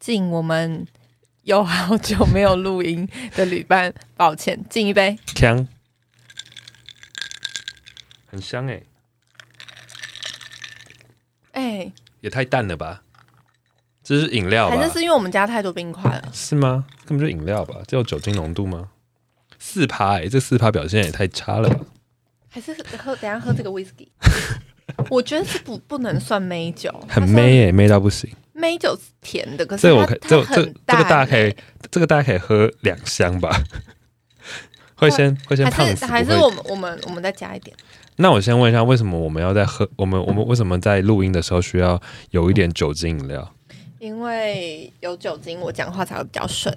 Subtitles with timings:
[0.00, 0.86] 敬我们
[1.42, 3.06] 有好久没有录音
[3.36, 5.16] 的旅伴，抱歉，敬一杯。
[5.36, 5.68] 香，
[8.26, 8.82] 很香哎、
[11.52, 13.02] 哎、也太淡了吧？
[14.02, 14.76] 这是饮料吧？
[14.76, 16.30] 还是是因为我们加太多冰块了？
[16.32, 16.86] 是吗？
[17.04, 17.76] 根本就饮料吧？
[17.86, 18.88] 这有酒精浓度吗？
[19.58, 21.84] 四趴哎，这四趴表现也太差了吧？
[22.48, 24.08] 还是喝等下喝这个 whisky？
[25.10, 28.28] 我觉得是不不能算美酒，很美哎、美到不行。
[28.52, 31.56] 美酒是甜的，可是这我可这这这个大家可以欸，
[31.90, 33.50] 这个大家可以喝两箱吧？
[34.96, 37.74] 会先会先胖死，还是还是我们我们我们再加一点。
[38.16, 39.88] 那我先问一下，为什么我们要在喝？
[39.96, 42.00] 我们我们为什么在录音的时候需要
[42.32, 43.54] 有一点酒精饮料？
[44.00, 46.74] 因为有酒精，我讲话才会比较顺。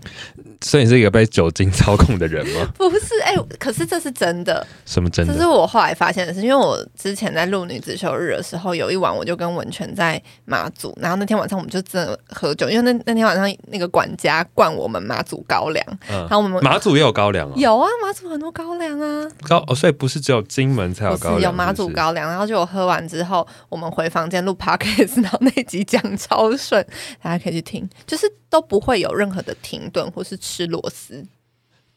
[0.59, 2.69] 所以你是一个被酒精操控的人吗？
[2.77, 5.33] 不是，哎、可是这是真的，什么真的？
[5.33, 5.47] 这是？
[5.47, 16.17] 我后来发现的是，因为我之前在录女子休日的时候，有一晚我就跟文泉在马祖，然后那天晚上我们就真的喝酒，因为那那天晚上那个管家灌我们马祖高粱，嗯。
[16.17, 26.85] 然，后我们马祖也有高粱啊，有啊，马祖很多高粱啊，高哦，所以不是只有金门才有高粱，是有马祖高粱，然后就我喝完之后，我们回房间录 podcast，然后那集讲超顺，
[27.21, 31.25] 大家可以去听，就是都不会有任何的停顿或是吃螺丝。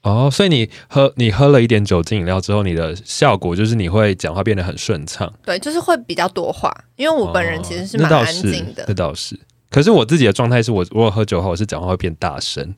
[0.03, 5.33] 哦，所以你喝你喝了一点酒精饮料之后，你的效果就是你会讲话变得很顺畅。
[5.45, 8.95] 对，就是会比较多话，因为我本人其实是哦蛮安那倒是静的那。
[8.95, 9.39] 倒是。
[9.69, 12.75] 可是我自己的状态是我，如果喝酒后，我是讲话会变大声。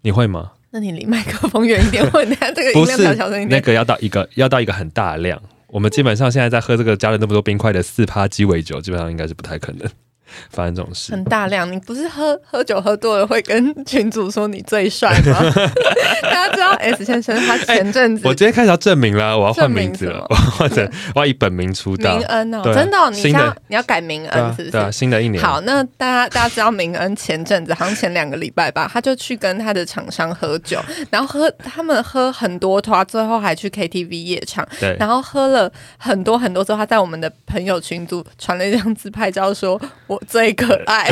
[0.00, 0.52] 你会吗？
[0.70, 3.48] 那你离麦克风远一点，或者等下这个音量小声一点。
[3.48, 5.40] 那个要到一个要到一个很大量。
[5.68, 9.86] 我们基本上现在在喝这个加了那么多冰块的四趴鸡尾酒，基本上应该是不太可能
[10.50, 11.12] 发生这种事。
[11.12, 15.40] 很大量，你不是喝喝酒喝多了会跟群主说你最帅吗？
[16.22, 22.26] 大家知道 S 先生他前阵子我今天开始要证明了，我要换名字了我要换成我要以本名出道明。
[22.26, 24.98] 恩哦，啊真的哦、你要你要改明恩是不，啊对啊，是？
[24.98, 25.42] 新的一年。
[25.42, 41.08] 好，那大家大家知道明恩前阵子好像前两个礼拜吧，他就去跟他的厂商喝酒， 然后喝他们喝很多他，最后还去 KTV 夜唱，对，然后喝了很多很多之后，他在我们的朋友群组传了一张自拍照，说我最可爱，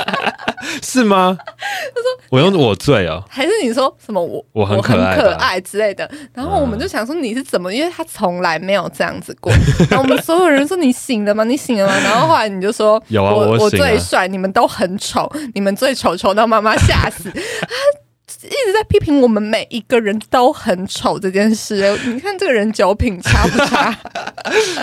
[0.82, 1.36] 是吗？
[1.38, 6.10] 他说我用我最哦，还是你说什么我我很很可爱吧可爱之类的？
[6.34, 9.52] 然后我们就想说你是怎么，因为他从来没有这样子过。
[9.90, 11.44] 然后我们所有人说你醒了吗？
[11.44, 11.94] 你醒了吗？
[12.04, 17.30] 然后后来你就说有啊我我最帅，你们都很丑，你们最丑丑到妈妈吓死。
[18.48, 23.96] 他一直在批评我们每一个人都很丑这件事、哎 你看这个人酒品差不差？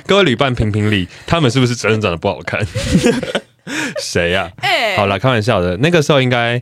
[0.06, 2.66] 各位旅伴评评理，他们是不是真的长得不好看？
[3.98, 5.78] 谁呀、哎、好了，开玩笑的。
[5.78, 6.62] 那个时候应该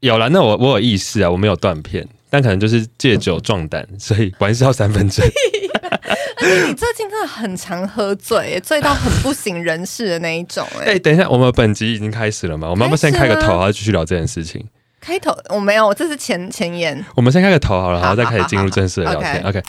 [0.00, 5.26] 有了，那我我有意识啊，我没有断片，但可能就是借酒壮胆，所以玩笑三分醉。
[6.40, 12.68] 你最近真的很常喝醉、哎醉到很不省人事的那一种、哎、哎、等一下，我们本集已经开始了吗？
[12.68, 14.64] 我们要不要先开个头，然后继续聊这件事情？
[15.00, 17.04] 开头我没有，这是前前言。
[17.14, 19.42] 我们先开个头好了，好然后再开始进入正式的聊天。
[19.42, 19.62] 好 OK，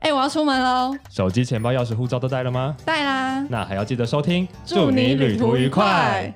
[0.00, 2.76] 哎、我要出门喽，手机、钱包、钥匙、护照都带了吗？
[2.84, 3.44] 带啦。
[3.48, 6.32] 那还要记得收听，祝你旅途愉快。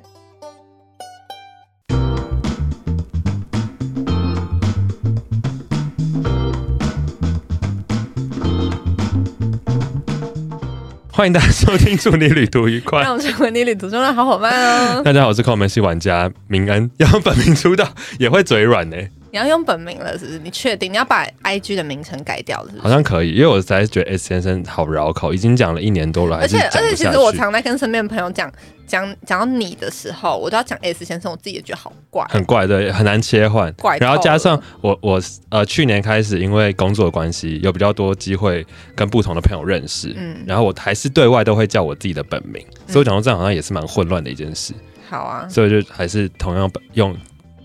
[11.16, 13.00] 欢迎大家收听，祝你旅途愉快。
[13.02, 14.52] 让我成为你旅途中的好伙伴
[14.96, 15.00] 哦。
[15.04, 17.88] 大家好，我是靠门系玩家明恩，要用本名出道
[18.18, 18.96] 也会嘴软呢、
[19.34, 20.38] 你要用本名了，是不是？
[20.38, 22.88] 你确定你要把 IG 的名称改掉了，是不好？
[22.88, 28.48] 像可以，因为我实在是觉得 S 先生好绕口，已经讲了一年多了，而且而且，其实我常在跟身边的朋友讲
[28.86, 32.24] 讲讲到你的时候，我都要讲 S 先生，我自己也觉得好怪。
[32.30, 33.98] 很怪对，很难切换怪。
[33.98, 38.64] 然后加上我我呃去年开始因为工作的关系，有比较多机会
[38.94, 44.72] 跟不同的朋友认识，嗯，然后我还是对外都会叫我自己的本名，所以我讲到这样好像也是蛮混乱的一件事，
[45.10, 45.48] 好啊。
[45.48, 47.12] 所以就还是同样本用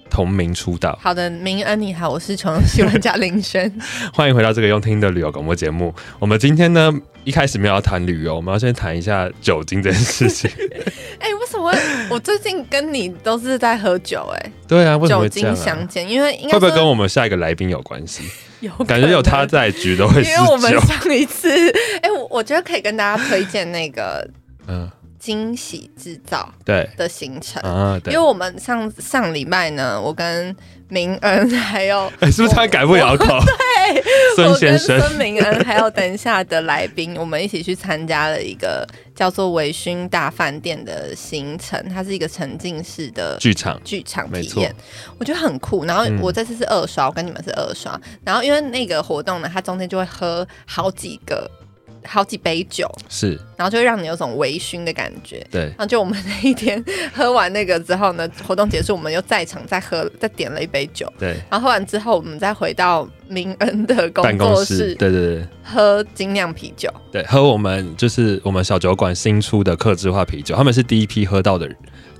[0.09, 0.97] 同名出道。
[1.02, 3.72] 好的，明恩你好，我是穷游戏玩家林轩。
[4.14, 5.94] 欢迎回到这个用听的旅游广播节目。
[6.20, 6.94] 我们今天呢，
[7.24, 10.50] 一开始没有要谈旅游，我们要先谈一下酒精这件事情。
[11.19, 11.74] 哎、为什么
[12.09, 15.56] 我最近跟你都是在喝酒、哎，对啊，为什么酒精啊？
[15.56, 18.24] 相见，因为应该说会不会跟我们下一个来宾有关系？
[18.62, 20.69] 有感觉有他在，局都会因为我们。
[20.81, 21.50] 上一次，
[22.01, 24.28] 哎、我我觉得可以跟大家推荐那个
[24.68, 24.89] 嗯，
[25.30, 28.26] 惊喜制造对的行程，啊，对因为。
[28.30, 30.56] 我们上上礼拜呢，我跟
[30.88, 33.26] 明恩还有 哎，是不是突然改不了口？
[33.26, 34.04] 对，
[34.36, 44.74] 孙我跟先生，孙明恩还有等一下的来宾，我们一起去参加了一个叫做微醺大饭店的行程，它是一个沉浸式的剧场剧场体验，
[45.20, 45.86] 我觉得很酷。
[45.86, 48.00] 然后嗯我这次是二刷，我跟你们是二刷。
[48.24, 51.50] 然后因为那个活动呢，它中间就会喝好几个
[52.06, 55.46] 好几杯酒，是然后就会让你有种微醺的感觉。
[55.51, 61.36] 对然后就我们那一天喝完那个之后呢，活动结束，我们又在场再喝 再点了一杯酒，对。
[61.50, 66.90] 然后喝完之后，我们再回到明恩的工作室，室对对对喝精酿啤酒。
[67.12, 71.69] 对，喝我们就是我们小酒馆新出的客制化啤酒，他们是第一批喝到的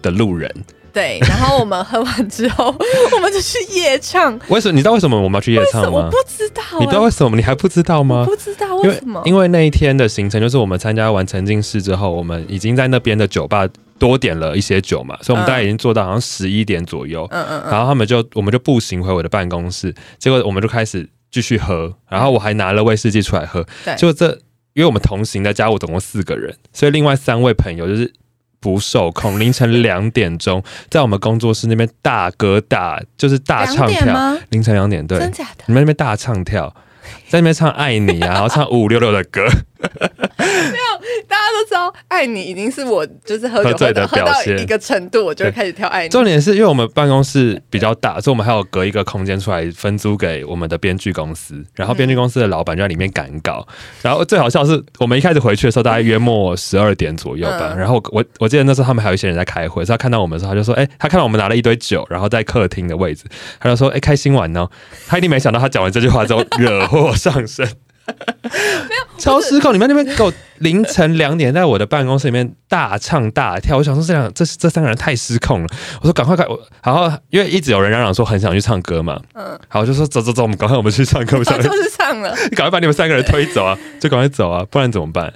[0.02, 0.54] 的路人。
[1.00, 2.66] 对，然后我们喝完之后，
[3.16, 4.38] 我们就去夜唱。
[4.50, 4.74] 为什么？
[4.74, 6.18] 你知道为什么我们要去夜唱吗我不？
[6.28, 7.38] 知道、你不知道为什么？
[7.38, 8.26] 你还不知道吗？
[8.26, 9.22] 不知道为为什么？
[9.24, 13.66] 因为那一天的行程就是我们参加完沉浸式之后，我们已经在那边的酒吧
[13.98, 17.26] 多点了一些酒嘛，所以我们大概已经做到好像十一点左右。
[17.32, 23.66] 嗯嗯嗯，然后他们就我们就步行回我的办公室，结果我们就开始继续喝，然后我还拿了威士忌出来喝。
[23.86, 24.28] 对就这，
[24.74, 28.14] 因为我们同行的加我总共四个人，所以另外三位朋友就是
[28.60, 34.38] 不受控，凌晨两点钟在我们工作室那边大歌大，就是大唱跳。
[34.50, 35.64] 凌晨两点，对，真假的？
[35.68, 36.74] 你们那边大唱跳，
[37.30, 46.10] 在那边唱爱你啊， 然后唱五五六六的歌，没有大家都知道，爱你已经是我就是喝酒喝醉的表现一个程度，我就会开始跳爱你。
[46.10, 51.64] 重点是因为我们办公室比较大，所以我们还有隔一个空间出来分租给我们的编剧公司。
[51.76, 53.66] 然后编剧公司的老板就在里面赶稿。
[54.02, 57.74] 然后最好笑的是，我们一开始回去的时候，大概约莫十二点左右吧。
[57.74, 63.24] 嗯然后我我记得那时候他们还有一些人在开会，所以他看到我们的时候，他就说：“哎、他看到我们拿了一堆酒，然后在客厅的位置，
[63.60, 64.68] 他就说：‘哎、开心玩哦。’
[65.08, 67.68] 他一定没想到，他讲完这句话之后惹祸上身。”
[68.42, 69.72] 没有，超失控！
[69.72, 75.68] 你们那边给我凌晨两点在我的办公室里面大唱大跳，我想说这两这这三个人太失控了。
[76.02, 82.36] 我说赶快赶，我然后因为一直有人嚷嚷说很想去唱歌嘛，嗯，好，我就说走走走，我们赶快我们去唱歌，我想 就是唱了。
[82.58, 85.32] 赶快把你们三个人推走啊， 就赶快走啊，不然怎么办？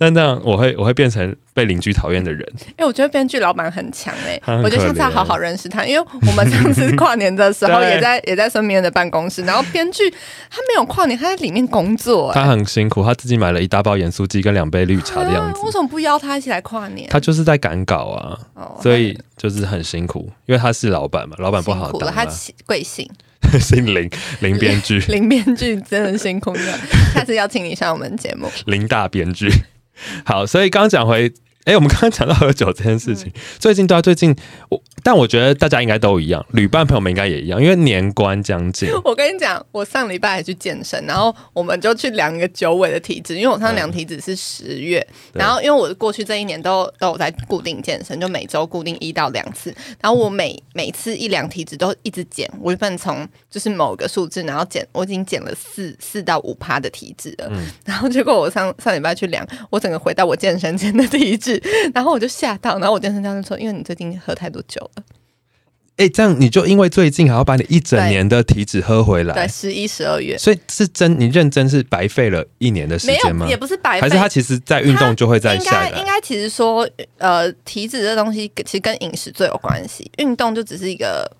[0.00, 2.46] 但那样我会我会变成被邻居讨厌的人。
[2.76, 17.08] 哎、我觉得编剧老板很强哎、他很我觉得下次要好好认识他，因为我们上次跨年的时候 也在也在身边的办公室，然后编剧他没有跨年，他在里面工作、哎他很辛苦，他自己买了一大包盐酥鸡跟两杯绿茶的样子啊为，什么不邀他一起来跨年？
[17.10, 22.26] 他就是在赶稿啊，哦所以就是很辛苦，因为他是老板嘛，老板不好当啊，他
[22.66, 23.08] 贵姓
[23.58, 24.08] 姓林
[24.40, 25.00] 林编剧。
[25.08, 26.78] 林编剧真的辛苦了，
[27.14, 28.48] 下次邀请你上我们节目。
[28.66, 29.50] 林大编剧。
[30.24, 31.32] 好，所以刚讲回，
[31.68, 34.34] 哎、我们刚刚讲到喝酒这件事情，最近对啊，最近
[34.70, 45.40] 我，但我觉得大家应该都一样，旅伴朋友们应该也一样，因为年关将近，我跟你讲，我上礼拜还去健身，然后我们就去量一个九尾的体脂，因为我上次量体脂是十月，对。
[45.40, 49.70] 然后因为我过去这一年都都有在固定健身，就每周固定一到两次，
[50.00, 57.52] 然后我每每次一量体脂都一直减，我原本从就是某个数字，然后减，我已经减了四四到五趴的体脂了，
[57.84, 61.57] 然后结果我上上礼拜去量，我整个回到我健身前的体脂，
[61.94, 65.02] 然后我就吓到，然后我健身教练说，因为你最近喝太多酒了，
[65.96, 70.38] 哎、这样你就因为最近还要把你一整年的体脂喝回来对，来，十一、十二月。
[70.38, 73.48] 所以是真你认真是白费了一年的时间吗，？
[73.48, 76.88] 也不是白费，还是他其实在运动就会在下应该其实说，
[77.18, 81.30] 呃，体脂这东西其实跟饮食最有关系，运动就只是一个，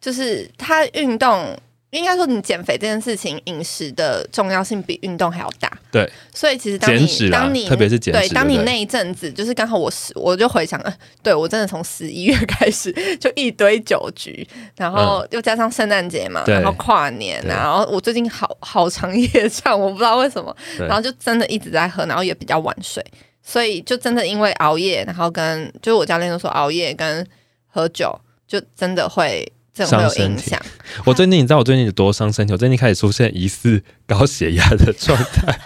[0.00, 1.56] 就是他运动。
[1.90, 5.70] 应该说，你减肥这件事情，饮食的重要性比运动还要大。
[5.90, 14.46] 对，所以其实当你当你特别是减脂对，当你那一阵子，就是刚好我十，我就回想，了，对我真的从十一月 开始就一堆酒局，
[14.76, 23.04] 然后又加上圣诞节嘛，嗯然后跨年，对然后我最近好好长夜唱，我不知道为什么，然后就真的一直在喝，然后也比较晚睡，
[23.42, 27.26] 所以就真的因为熬夜，然后跟就是我教练都说熬夜跟
[27.66, 28.16] 喝酒
[28.46, 29.44] 就真的会
[29.86, 30.60] 这种会有伤身体影响。
[31.04, 32.52] 我最近你知道我最近有多伤身体？
[32.52, 35.58] 我最近开始出现疑似高血压的状态，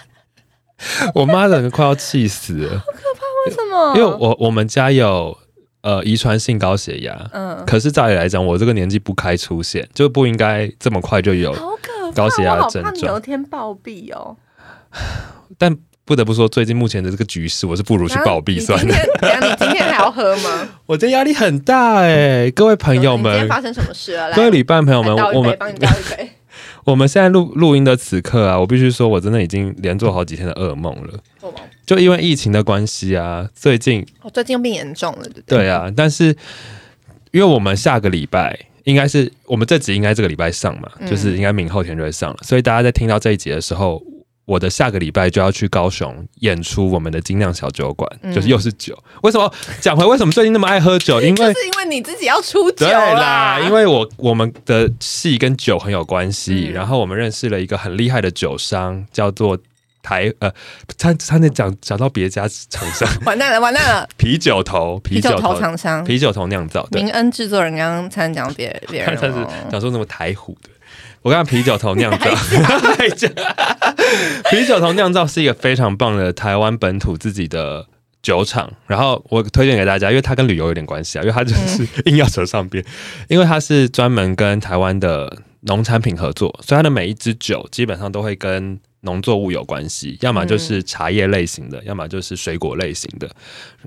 [1.14, 2.84] 我妈整个快要气死了。
[3.46, 3.94] 为什么？
[3.96, 5.36] 因为我我们家有
[5.82, 11.52] 呃遗传性高血压，嗯，可是照理来讲，我这个年纪不该出现，就不应该这么快就有。
[11.52, 14.36] 好可怕，高血压我好怕的症状有一天暴毙哦。
[15.58, 18.94] 但不得不说，最近目前的这个局势，我是不如去暴毙算了。
[18.94, 20.68] 你今天还要喝吗？
[20.86, 24.28] 我今天压力很大哎、各位朋友们今天们，发生什么事了？
[24.28, 26.30] 来，各位旅伴朋友们我们帮你倒一杯。
[26.84, 31.18] 我们现在录录音的此刻啊，我必须说，我真的已经连做好几天的噩梦了。
[31.86, 35.58] 就因为疫情的关系啊，最近我最近又变严重了，对不对？
[35.58, 36.26] 对啊，但是
[37.30, 44.02] 因为我们下个礼拜应该是我们这集应该这个礼拜上嘛，嗯就是应该明后天就会上了，所以大家在听到这一集的时候，
[44.44, 48.32] 我的下个礼拜就要去高雄演出我们的精酿小酒馆，嗯。
[48.34, 48.96] 就是又是酒。
[49.22, 49.50] 为什么？
[49.80, 51.20] 讲回为什么最近那么爱喝酒？
[51.22, 56.72] 因为 就是因为你自己要出酒对啦， 因为我我们的戏跟酒很有关系，嗯。
[56.72, 59.56] 然后我们认识了一个很厉害的酒商，叫做
[60.02, 60.52] 台呃，
[60.98, 63.08] 他他那讲讲到别家厂商。
[63.24, 64.06] 完蛋了，完蛋了！
[64.18, 66.04] 啤酒头啤啤酒头头厂商。
[66.04, 67.00] 啤酒头酿造对。
[67.02, 70.68] 明恩制作人刚刚才讲别别人他是哦，讲说那么台虎的，
[71.22, 72.26] 我刚刚啤酒头酿造，
[74.50, 77.86] 啤酒头酿造是一个非常棒的台湾本土自己的
[78.22, 82.84] 酒厂，然后我推荐给大家，因为它跟旅游有点关系啊，因为它就是硬要扯上边，
[83.28, 93.30] 因为它是专门跟台湾的农产品合作，所以它的每一支酒基本上都会跟农作物有关系，要么就是茶叶类型的，要么就是水果类型的。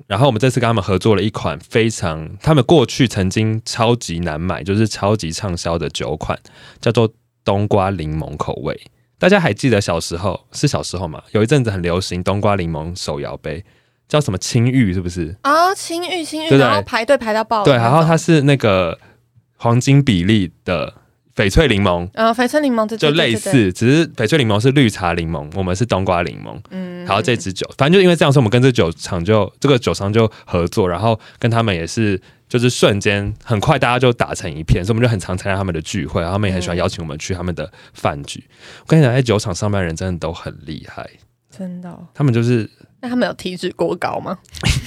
[0.06, 6.38] 然后我们这次跟他们合作了一款非常，他们过去曾经超级难买，就是超级畅销的酒款，
[6.80, 7.12] 叫做
[7.44, 8.80] 冬瓜柠檬口味。
[9.20, 11.24] 大家还记得小时候是小时候嘛？
[11.32, 13.66] 有一阵子很流行冬瓜柠檬手摇杯，
[14.08, 15.36] 叫什么青玉是不是？
[15.42, 19.00] 啊，青玉青玉，对不对然后排队排到爆对，然后它是那个
[19.58, 20.94] 黄金比例的
[21.38, 22.10] 翡翠柠檬。
[22.14, 26.60] 呃翡翠柠檬这就类，似，只是翡翠柠檬是绿茶柠檬，我们是冬瓜柠檬。
[26.72, 38.44] 嗯然后这支酒，反正就因为这样，所以我们跟这酒厂就这个酒商就合作，然后跟他们也是就是瞬间很快大家就打成一片，所以我们就很常参加他们的聚会，然后他们也很喜欢邀请我们去他们的饭局。
[38.82, 41.10] 我跟你讲，在酒厂上班的人真的都很厉害，
[41.56, 42.08] 真的哦。
[42.14, 42.70] 他们就是，
[43.02, 44.38] 那他们有体脂过高吗？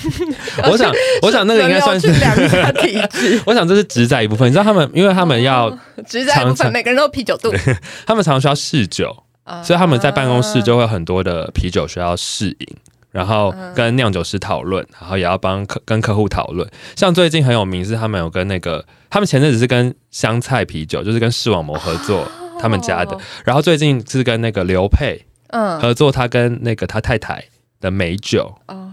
[0.69, 4.49] 我想，我想那个应该算是体脂， 我想这是职在一部分。
[4.49, 5.71] 你知道他们，因为他们要，
[6.07, 7.53] 只在一部分，每个人都有啤酒肚，
[8.07, 12.67] 他们常常需要试酒，啊所以他们在办公室就会有很多的啤酒需要试饮，
[13.13, 16.69] 然后跟酿酒师讨论，然后也要帮客跟客户讨论。
[16.97, 22.27] 像最近很有名是他们有跟那个，他们前阵子是跟香菜啤酒，就是跟视网膜合作。
[22.63, 27.43] 他们家的，然后最近是跟那个刘佩嗯合作，他跟那个他太太
[27.81, 28.89] 的美酒，哦。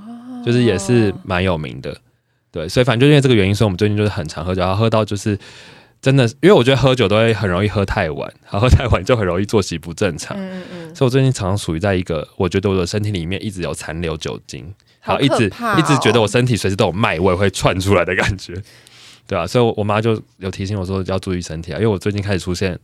[0.46, 2.00] 就是也是蛮有名的，
[2.52, 5.38] 对，所以反正就因为这个原因，所以我们最近就是很常喝酒，然后喝到就是
[6.02, 14.62] 真的，因为我觉得喝酒都会很容易喝太晚，然后喝太晚就很容易作息不正常，嗯嗯，所以我最近常常处于在一个，我觉得我的身体里面一直有残留酒精，
[15.02, 18.54] 然好后一直、一直觉得我身体随时都有脉味会窜出来的感觉，
[19.28, 22.80] 对啊，所以我我妈就有提醒我说要注意身体啊，因为我最近开始出现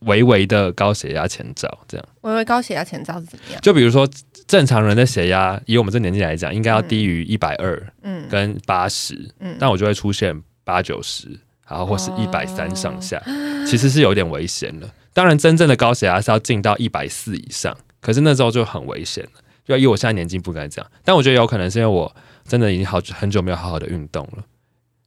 [0.00, 2.06] 微微的高血压前兆，这样。
[2.20, 3.60] 微微高血压前兆是怎么样？
[3.62, 4.06] 就比如说
[4.46, 11.28] 正常人的血压，以我们这年纪来讲，应该要低于一百二嗯跟八十、嗯但我就会出现八九十，
[11.68, 14.88] 然后或是一百三上下，哦其实是有点危险了。
[15.12, 19.30] 当然，真正的高血压是要进到一百四以上，可是那时候就很危险了。
[19.64, 22.14] 就以我现在年纪不该这样，但我觉得有可能是因为我
[22.46, 24.44] 真的已经好久很久没有好好的运动了。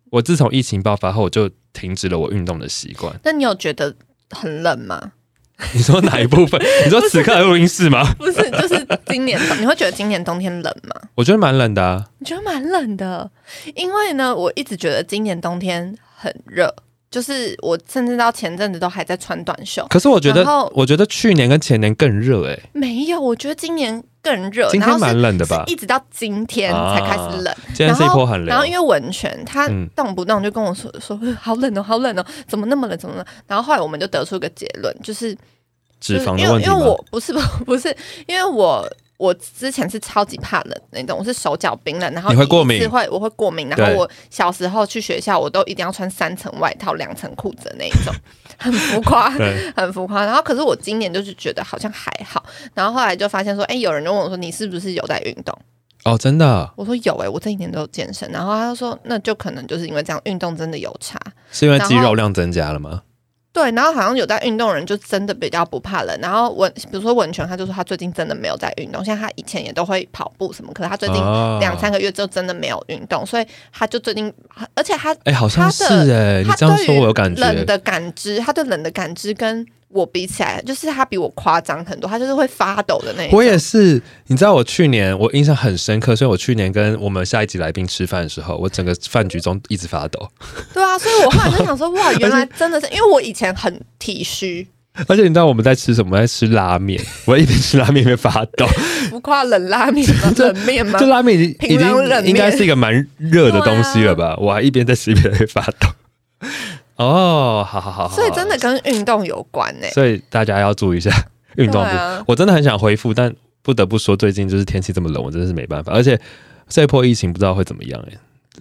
[0.09, 3.13] 我自从疫情爆发后，我就停止了我运动的习惯。
[3.23, 3.93] 那你有觉得
[4.31, 5.11] 很冷吗？
[5.73, 6.61] 你说哪一部分？
[6.85, 8.13] 你说此刻的录音室吗？
[8.19, 10.95] 不是，就是今年，你会觉得今年冬天冷吗？
[11.15, 12.05] 我觉得蛮冷的啊。
[12.19, 13.29] 你觉得蛮冷的，
[13.75, 16.71] 因为呢，我一直觉得今年冬天很热，
[17.09, 19.85] 就是我甚至到前阵子都还在穿短袖。
[19.89, 20.45] 可是我觉得
[20.75, 27.55] 我觉得去年跟前年更热哎、没有，我觉得今年更热，今天然后是蛮冷的吧一直到今天才开始冷。
[27.67, 28.47] 今天是一波很冷。
[28.47, 33.25] 然后因为温泉他嗯动不动就跟我说说呃好冷哦，好冷哦，怎么那么冷，怎么冷？
[33.47, 35.35] 然后后来我们就得出一个结论，就是
[35.99, 36.73] 脂肪的问因为？
[36.73, 37.33] 我不是
[37.65, 37.95] 不是
[38.27, 38.85] 因为我。
[39.17, 48.13] 我之前是超级怕冷的那种，我是手脚冰冷，然后你会过敏一次会我会过敏，然后我小时候去学校，我都一定要穿三层外套、两层裤子的那一种，
[48.59, 49.29] 很浮夸，
[49.75, 50.23] 很浮夸。
[50.23, 52.43] 然后可是我今年就是觉得好像还好，
[52.73, 55.57] 然后后来就发现说，哎，有人就问我说你是不是有在运动？
[56.03, 58.29] 哦，真的我说有哎、我这一年都有健身。
[58.31, 61.19] 然后他就说那就可能就是因为这样运动真的有差，
[61.51, 63.01] 是因为肌肉量增加了吗？
[63.57, 66.15] 对，然后好像有在运动的人就真的比较不怕冷。
[66.21, 74.31] 然后文，比如说文泉，他就说他最近真的没有在运动，像他以前也都会跑步什么，可是他最近哦两三个月就真的没有运动，所以他就最近，
[74.75, 77.41] 而且他哎、好像是哎、你这样说我有感觉。
[77.41, 83.37] 冷的感知，他对冷的感知跟我比起来，就是他比我夸张很多，他就是会发抖的那一种。
[83.37, 90.27] 我也是，你知道我去年我印象很深刻，所以我去年跟我们下一集来宾吃饭的时候，我整个饭局中一直发抖，
[90.73, 94.67] 对啊，所以我后来就想说，哇，原来 真的是，因为我以前很体虚，
[95.07, 96.17] 而且你知道我们在吃什么？
[96.17, 98.67] 我在吃拉面，我一边吃拉面一边发抖，
[99.09, 100.33] 不夸冷拉面吗？
[100.37, 101.05] 冷面吗这？
[101.05, 104.35] 拉面已经已经应该是一个蛮热的东西了吧？
[104.37, 105.87] 我还一边在吃一边在发抖。
[106.97, 111.11] 哦，好好好好，所以真的跟运动有关呢、所以大家要注意一下
[111.55, 111.89] 运动部。
[111.89, 112.23] 啊。
[112.27, 115.91] 我真的很想恢复，但不得不说，最近就是天气这么冷，我真的是没办法。
[115.93, 116.19] 而且
[116.67, 118.13] 这一波疫情不知道会怎么样哎、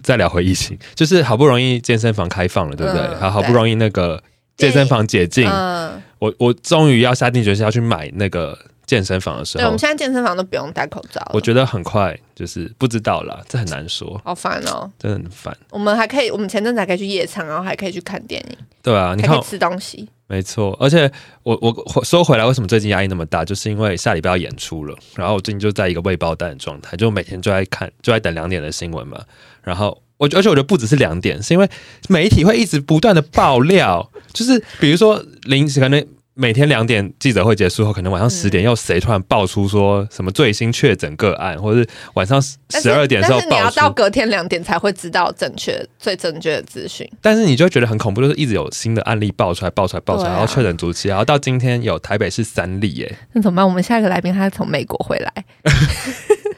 [0.03, 3.01] 再聊回疫情， 就是好不容易健身房开放了，对不对？
[3.01, 4.21] 嗯好好不容易那个
[4.55, 14.89] 健身房解禁，嗯，我我终于要下定决心要去买那个健身房的时候对，我们，现在健身房都不用戴口罩，我觉得很快就是不知道啦，这很难说，好烦哦。
[14.97, 15.55] 真的很烦。
[15.69, 20.07] 我们还可以，我们前阵子还可以去夜场，然后还可以去看电影，对啊，你可以，吃东西。
[20.29, 21.09] 没错，而且
[21.43, 23.45] 我我说回来，为什么最近压力那么大？
[23.45, 29.19] 就是因为下礼拜要演出了，然后我最近就在一个未爆弹的状态，就每天就在看，就在等两点的新闻嘛。
[29.61, 31.69] 然后我而且我觉得不只是两点，是因为
[32.09, 36.05] 媒体会一直不断的爆料，就是比如说临时可能
[36.39, 47.09] 每天两点记者会结束后，可能晚上十嗯点又谁突然爆出说什么最新确诊个案，或者是晚上十二点的时候但是你要爆出，到隔天两点才会知道正确、最正确的资讯。
[47.21, 50.33] 但是你就会觉得很恐怖，就是一直有新的案例爆出来、爆出来、爆出来，啊。
[50.33, 53.67] 然后确诊足期，然后到今天有台北市三例，耶，那怎么办？
[53.67, 55.33] 我们下一个来宾他是从美国回来，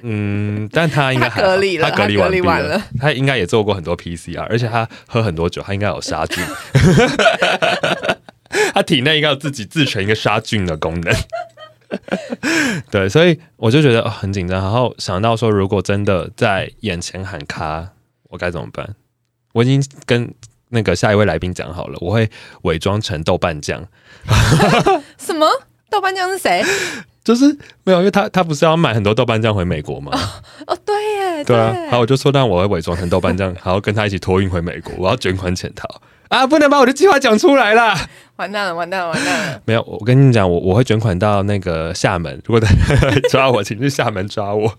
[0.04, 6.44] 嗯，但他应该隔离了他隔离隔离完完了，他应该也做过很多 PCR，而且他喝很多酒，他应该有杀菌，
[8.74, 11.14] 他体内应该有自己自成一个杀菌的功能。
[12.92, 17.90] 对，所以我就觉得、哦、很紧张，然后想到说，如果真的在眼前喊卡，
[18.30, 18.96] 我该怎么办？
[19.54, 20.32] 我已经跟
[20.70, 22.30] 那个下一位来宾讲好了，我会
[22.62, 23.84] 伪装成豆瓣酱，
[25.18, 25.48] 什么？
[25.90, 26.64] 豆瓣酱是谁？
[27.24, 27.46] 就是
[27.84, 30.12] 没有，因为他他不是要买很多豆瓣酱回美国吗？
[30.68, 35.88] 哦，对耶，对啊，然后我就说，那我会伪装成豆瓣酱，然后跟他一起托运回美国，我要卷款潜逃
[36.30, 36.48] 啊！
[36.48, 38.10] 不能把我的计划讲出来啦。
[38.38, 39.62] 完蛋了，完蛋了，完蛋了！
[39.68, 42.74] 没有，我跟你讲，我我会卷款到那个厦门，如果他
[43.30, 44.74] 抓我，请去厦门抓我。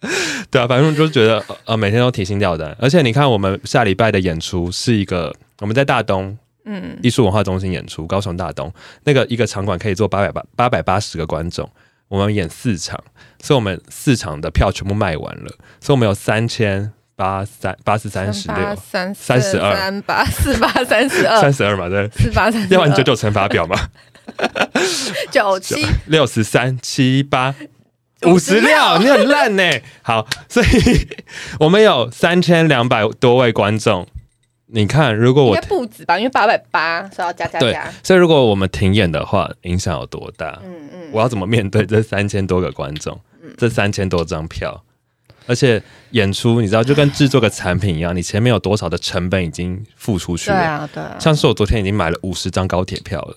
[0.50, 6.36] 对啊，反正就觉得呃每天都提心吊胆，而且你看我们下礼拜的演出是一个我们在大东
[6.66, 8.72] 嗯，艺术文化中心演出，高雄大东
[9.04, 11.68] 那个一个场馆可以坐八百八八百八十个观众，
[12.08, 13.02] 我们演四场，
[13.42, 15.50] 所以我们四场的票全部卖完了，
[15.80, 23.76] 所以我们有三千八三八四三十六三三十二三八四八三十二三十二嘛，对，四八三要不然九九乘法表嘛，
[25.32, 27.56] 九七六十三七八。
[28.22, 29.62] 五十六，你很烂呢。
[30.02, 30.66] 好，所以
[31.60, 34.06] 我们有三千两百多位观众。
[34.70, 36.18] 你看，如果我应该不止吧？
[36.18, 40.58] 因为八百八是要加加加。，所以如果我们停演的话，影响有多大？
[40.64, 43.18] 嗯嗯，我要怎么面对这三千多个观众，
[43.56, 44.84] 这三千多张票？
[45.48, 50.56] 而且演出，你知道，就跟制作个产品一样，你前面有多少的成本已经付出去了？
[50.56, 53.34] 对啊对啊，像是我昨天已经买了五十张高铁票了，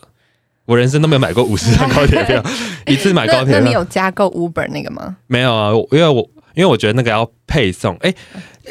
[0.66, 2.44] 我人生都没有买过五十张高铁票，
[2.86, 5.16] 一次买高那那你有加购 Uber 那个吗？
[5.28, 5.72] 没有啊？
[5.92, 8.14] 因为我因为我觉得那个要配送，哎、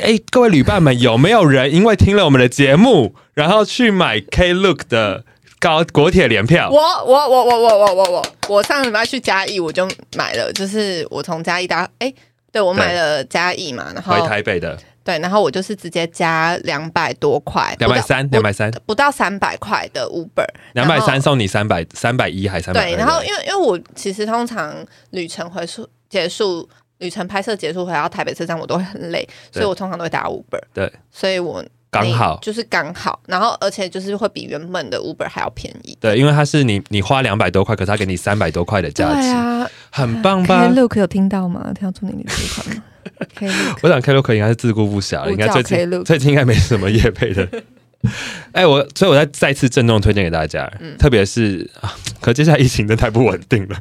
[0.03, 5.25] 哎、各位旅伴们，有没有人因为听了我们的节目，然后去买 Klook 的
[5.59, 6.71] 高国铁联票？
[6.71, 12.13] 我我我我我我我我我上礼拜去嘉义，我就买了，就是我从嘉义搭，哎、
[12.53, 22.85] 对我买了嘉义嘛，然后回台北的对，然后我就是直接加两百多块，两百三，两百三，不到三百块的 Uber，两百三送你三百三百一还三百？
[22.85, 24.75] 对，然后因为因为我其实通常
[25.11, 30.61] 旅程回数结束，旅程拍摄结束回到台北车站，我都会很累，所以我通常都会打 Uber。
[30.75, 35.97] 对，所以我刚好就是刚好，然后而且就是会比原本的 Uber 还要便宜。
[36.01, 41.73] 对，因为它是你你花两百多块，可是他给你三百多块的价值，对啊很棒吧？，Klook 有听到吗？
[41.75, 42.83] 听到祝你的这款吗
[43.37, 47.49] ？Klook 我想 Klook 应该是自顾不暇了，应该最近最近应该没什么业配的。
[48.53, 53.77] 哎、我所以我再再次郑重推荐给大家，嗯特别是啊，可接下来疫情真的太不稳定了。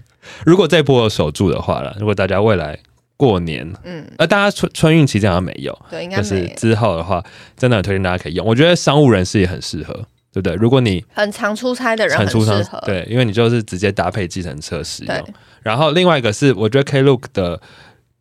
[0.45, 2.77] 如果这波有守住的话了，如果大家未来
[3.19, 7.21] 过年，嗯，呃，大家春春运期间好像没有，对，应该就是之后的话，
[7.57, 8.47] 真的很推荐大家可以用。
[8.47, 9.93] 我觉得商务人士也很适合，
[10.31, 10.55] 对不对？
[10.55, 12.81] 如果你很常出差的人很产出合。
[12.85, 15.33] 对，因为你就是直接搭配计程车使用。
[15.61, 17.59] 然后另外一个是，我觉得 Klook 的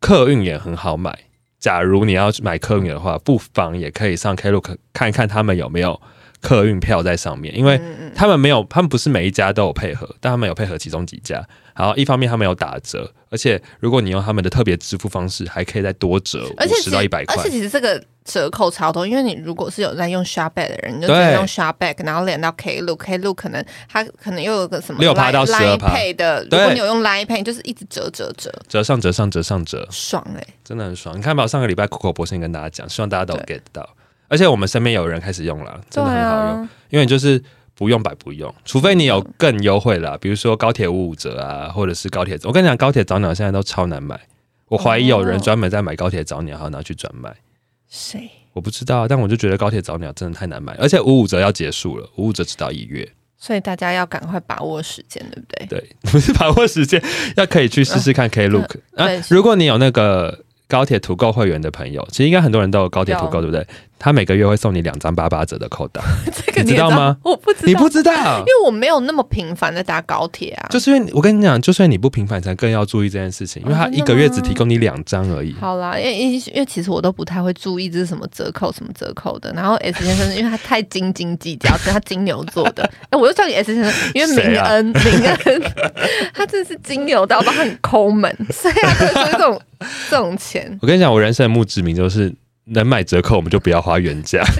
[0.01, 1.17] 客运也很好买。
[1.57, 6.01] 假如你要买客运的话，不妨也可以上 Klook 看看他们有没有
[6.41, 7.79] 客运票在上面，因为
[8.15, 11.45] 他们没有，他们不是每一家都有配合，但他们有配合其中几家。
[11.75, 17.35] 然后一方面他们有打折，而且如果你用他们的特别支付方式，还可以再多折五十到一百块。
[17.35, 17.49] 而且。
[17.49, 31.17] 其实这个折扣超多，因为你如果是有在用 Shopback 的人，你就直接用 Shopback，然后连到 Klook，Klook 可能它可能又有个什么6%到 Line 12% Pay 的，如果你有用 Line Pay，就是一直折折折，折上折上折上折，爽哎、真的很爽。
[31.17, 33.87] 你看吧，我上个礼拜苦口婆心跟大家讲，希望大家都 get 到，
[34.29, 36.61] 而且我们身边有人开始用了，真的很好用。
[36.61, 37.43] 啊，因为你就是
[37.75, 42.39] 不用白不用，除非你有更优惠啦，比如说高铁五五折啊，或者是高铁。
[42.43, 44.17] 我跟你讲，高铁早鸟现在都超难买，
[44.69, 47.35] 我怀疑有人哦专门在买高铁早鸟，然后拿去转卖。
[47.89, 48.29] 谁？
[48.53, 53.07] 我不知道，但我就觉得高铁早鸟真的太难买，而且五五折要结束了，五五折直到一月。
[53.37, 55.65] 所以大家要赶快把握时间，对不对？
[55.67, 57.01] 对，不是把握时间，
[57.37, 59.21] 要可以去试试看 Klook 啊对。
[59.29, 63.65] 如果你有那个高铁图购会员的朋友，其实应该很多人都有高铁图购，对不对？
[63.99, 66.01] 他每个月会送你两张八八折的扣打，
[66.33, 67.17] 这个你知道吗？
[67.23, 68.45] 我不知道，你不知道因。
[68.45, 70.67] 为我没有那么频繁的搭高铁啊。
[70.69, 75.53] 就是因为我跟你讲，就算你不频繁，才更要注意这件事情，因为他一个月只提供你两张而已。
[75.59, 79.51] 好啦，因为因为其实我都不太会注意这是什么折扣什么折扣的。
[79.53, 82.89] 然后 S 先生因为他太斤斤计较，所以他金牛座的。
[83.11, 85.61] 哎、我又叫你 S 先生，因为明恩、明恩
[86.33, 89.61] 他真的是金牛到他很抠门，所以他就说这种
[90.09, 90.77] 这种钱。
[90.81, 92.33] 我跟你讲，我人生的墓志铭就是
[92.69, 94.43] 能买折扣，我们就不要花原价。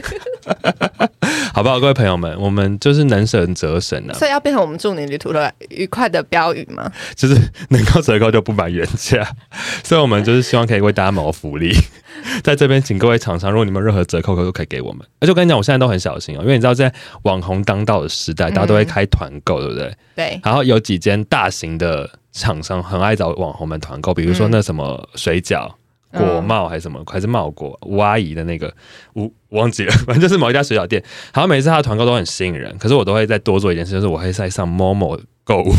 [1.52, 1.80] 好不好？
[1.80, 6.89] 各位朋友们，我们就是能省则省啊，所以要变成我们祝你旅途的愉快的标语吗？
[7.15, 7.36] 就是
[7.69, 9.28] 能够折扣就不买原价，
[9.84, 11.74] 所以我们就是希望可以为大家谋福利。
[12.43, 15.06] 在这边，请各位厂商，如果你们有任何折扣，都可以给我们。
[15.19, 16.93] 而且我跟你讲，我现在都很小心哦，因为你知道，在
[17.24, 19.93] 网红当道的时代，大家都会开团购，对不对？
[20.15, 25.69] 对，然后有几间大型的厂商很爱找网红们团购，比如说那什么水饺、
[26.12, 28.74] 果帽还是什么，还是茂果吴阿姨的那个
[29.15, 31.04] 吴忘记了， 反正就是某一家水饺店。
[31.34, 35.74] 好像每次他的团购都很吸引人，可是我都会再多做一件事，就是我会再上 Momo 购物，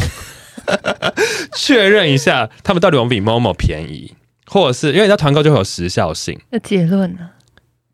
[1.54, 4.14] 确认一下他们到底有没有比某某便宜。
[4.46, 7.30] 或者是因为你知道团购就会有时效性，那结论呢？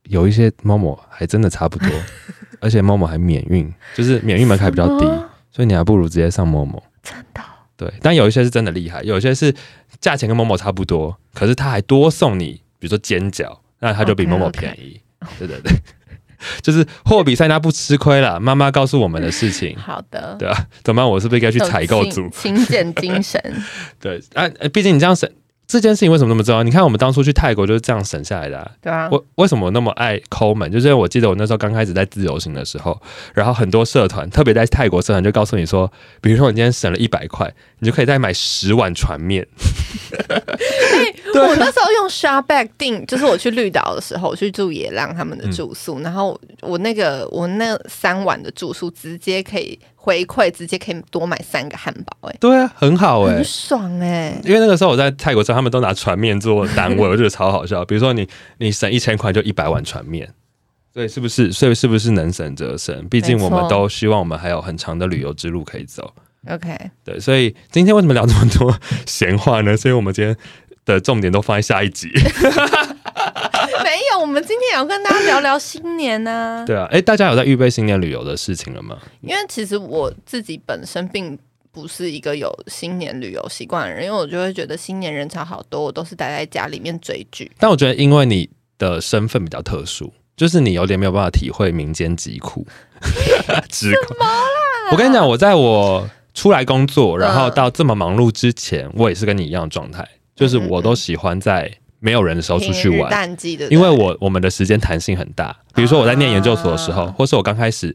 [0.04, 1.88] 有一些 Momo 还真的差不多，
[2.60, 5.04] 而且 Momo 还免运，就是免运门槛比较低，
[5.52, 6.82] 所以你还不如直接上某某。
[7.02, 7.42] 真的？
[7.76, 9.54] 对，但有一些是真的厉害，有一些是
[10.00, 15.00] 价钱跟某某差不多，可是他还多送你，比如说煎饺，那他就比某某便宜。
[15.38, 15.72] 对对对，
[16.62, 18.38] 就是货比三家不吃亏了。
[18.38, 19.76] 妈妈告诉我们的事情。
[19.80, 20.36] 好的。
[20.38, 21.10] 对啊，怎么办？
[21.10, 22.28] 我是不是应该去采购组？
[22.30, 23.40] 勤俭精神。
[24.00, 25.30] 对啊，毕竟你这样省。
[25.66, 26.62] 这件事情为什么那么重要？
[26.62, 28.70] 你看，我们当初去泰国就是这样省下来的。
[28.80, 29.08] 对啊。
[29.10, 30.70] 我为什么那么爱抠门？
[30.70, 33.00] 就是我记得我那时候刚开始在自由行的时候，
[33.34, 39.46] 然后很多社团，特别在泰国社团，就告诉你说，比如说你今天省了一百块，你就可以再买十碗船面。
[41.34, 57.84] 我那时候用 s h a r b a c k 订，就是我去绿岛的时候，我去住野浪他们的住宿，然后我那个我那三晚的住宿直接可以回馈，直接可以多买三个汉堡，哎，对啊，很好哎，很爽哎，因为那个时候我在泰国时候，他们都拿船面做单位，我觉得超好笑。
[57.84, 58.26] 比如说你
[58.58, 60.32] 你省一千块就一百碗船面，
[60.94, 61.52] 对，是不是？
[61.52, 63.06] 所以是不是能省则省？
[63.08, 66.14] 毕竟我们都希望我们还有很长的旅游之路可以走。
[66.48, 69.76] OK，对，所以今天为什么聊这么多闲话呢？
[69.76, 70.36] 所以我们今天。
[70.86, 72.08] 的重点都放在下一集。
[72.14, 76.62] 没有，我们今天也要跟大家聊聊新年呢。
[76.64, 78.96] 对啊，哎，大家有在预备新年旅游的事情了吗？
[79.20, 81.36] 因为其实我自己本身并
[81.72, 87.50] 不是一个有新年旅游习惯的人，因为我就会觉得新年人潮好多，我都是待在家里面追剧。
[87.58, 92.64] 但我觉得，因为你的身份比较特殊，就是你有点没有办法体会民间疾苦。
[93.72, 94.40] 什么啦？
[94.92, 100.06] 我跟你讲，我在我出来工作，然后到这么忙碌之前，我也是跟你一样的状态。
[100.36, 105.56] 就是我都喜欢在没有人的时候出去玩，淡季的，因为我我们的时间弹性很大。
[105.74, 107.92] 比如说我在念研究所的时候，或是我刚开始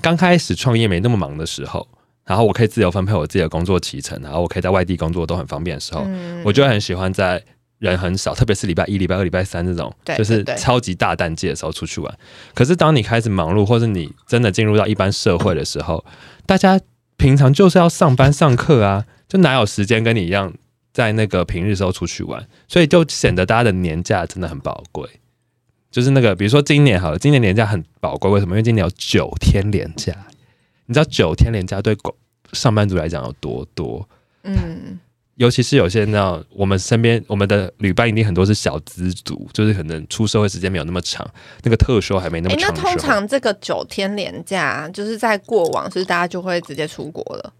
[0.00, 1.86] 刚开始创业没那么忙的时候，
[2.24, 6.06] 然后我可以自由分配我自己的工作期程，然后我可以在外地工作都很方便的时候，
[6.44, 7.42] 我就很喜欢在
[7.80, 12.18] 人很少，特别是礼拜一、礼拜二、礼拜三这种，就是超级大淡季的时候出去玩。
[12.54, 16.04] 可是当你开始忙碌，或是你真的进入到一般社会的时候，
[16.46, 16.80] 大家
[17.20, 20.54] 平常就是要上班上课啊，就哪有时间跟你一样？
[20.90, 25.06] 在那个平日时候出去玩，所以就显得大家的年假真的很宝贵。
[25.90, 28.52] 就是那个，比如说今年好了，今年年假很宝贵，为什么？
[28.52, 30.14] 因为今年有九天年假。
[30.86, 31.94] 你知道九天年假对
[32.52, 34.08] 上班族来讲有多多？
[34.42, 34.98] 嗯，
[35.40, 41.26] 尤其是有些那我们身边我们的旅伴一定很多是小资族，就是可能出社会时间没有那么长，
[41.62, 42.68] 那个特休还没那么长。
[42.68, 47.54] 那通常这个九天连假，就是在过往是大家就会直接出国了。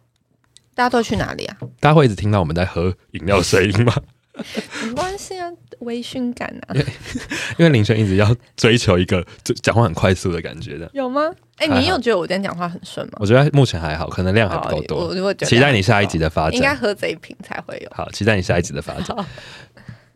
[0.74, 1.56] 大家都去哪里啊？
[1.80, 3.94] 大家会一直听到我们在喝饮料声音吗？
[4.84, 5.50] 没关系啊，
[5.80, 6.74] 微醺感啊。
[7.58, 9.24] 因为 林轩一直要追求一个
[9.62, 10.90] 讲话很快速的感觉的。
[10.94, 11.30] 有吗？
[11.56, 13.12] 哎，你有觉得我今天讲话很顺吗？
[13.20, 15.08] 我觉得目前还好，可能量还不够多。
[15.22, 16.54] 我期待你下一集的发展。
[16.54, 17.90] 应该喝这一瓶才会有。
[17.94, 19.16] 好，期待你下一集的发展。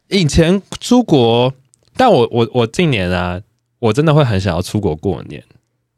[0.08, 1.52] 以前出国，
[1.96, 3.40] 但我我我近年啊，
[3.78, 5.42] 我真的会很想要出国过年。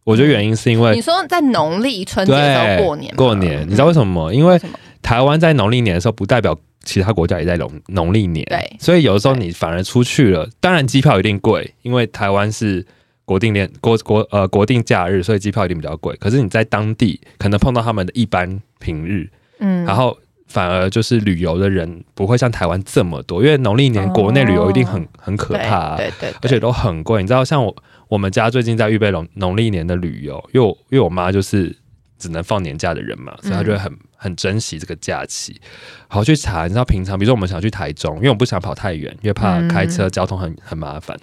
[0.04, 4.32] 我觉得原因是因为你说在农历春节时候过年，过年，你知道为什么吗？
[4.32, 4.60] 因为
[5.02, 6.56] 台湾在农历年的时候，不代表
[6.86, 12.82] 其他国家也在农农历年，对，所以有的时候你反而出去了，当然机票一定贵，因为台湾是
[13.26, 16.16] 国定年国国呃国定假日，所以机票一定比较贵。
[16.16, 27.20] 可是你在当地可能碰到他们的一般平日，嗯，然后反而就是旅游的人不会像台湾这么多，因为农历年国内旅游一定很很可怕，啊对对，而且都很贵。
[27.20, 27.76] 你知道像我。
[28.08, 31.76] 我们家最近在预备农农历年的旅游，因为我因为我妈就是
[32.16, 35.60] 只能放年假的人嘛，所以她就会很很珍惜这个假期。
[36.08, 41.18] 好去查，你知道平常比如说我们想去台中，因为我不想跑太远，因为怕开车交通很很麻烦。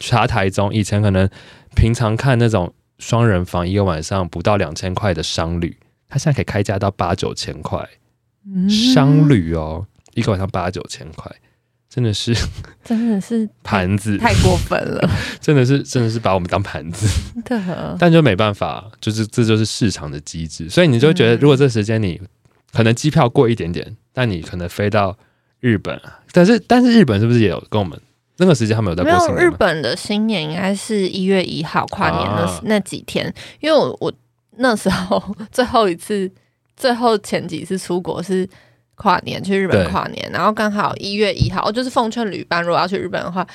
[0.00, 1.28] 查台中以前可能
[1.74, 7.88] 平常看那种双人房一个晚上不到两千块的商旅，它现在可以开价到八九千块，
[8.68, 11.30] 商旅哦，一个晚上八九千块。
[11.94, 12.34] 真的是，
[12.82, 14.18] 真的是盘子。
[14.18, 15.08] 太过分了，
[15.40, 17.06] 真的是，真的是把我们当盘子。
[17.44, 17.56] 对，
[18.00, 22.20] 但就没办法，就是这就是市场的机制，所以你就觉得，如果这时间你
[22.72, 25.16] 可能机票贵一点点，但你可能飞到
[25.60, 26.00] 日本，
[26.32, 27.96] 但是但是日本是不是也有跟我们
[28.38, 29.50] 那个时间他们有在没有日过新年日？
[29.56, 32.60] 本的新年应该是一月一号跨年那、啊。
[32.64, 34.12] 那几天，因为我我
[34.56, 36.28] 那时候 最后一次
[36.76, 38.48] 最后前几次出国是
[38.96, 43.46] 跨年去日本跨年，然后刚好一月一号，就是奉劝旅伴如果要去日本的话，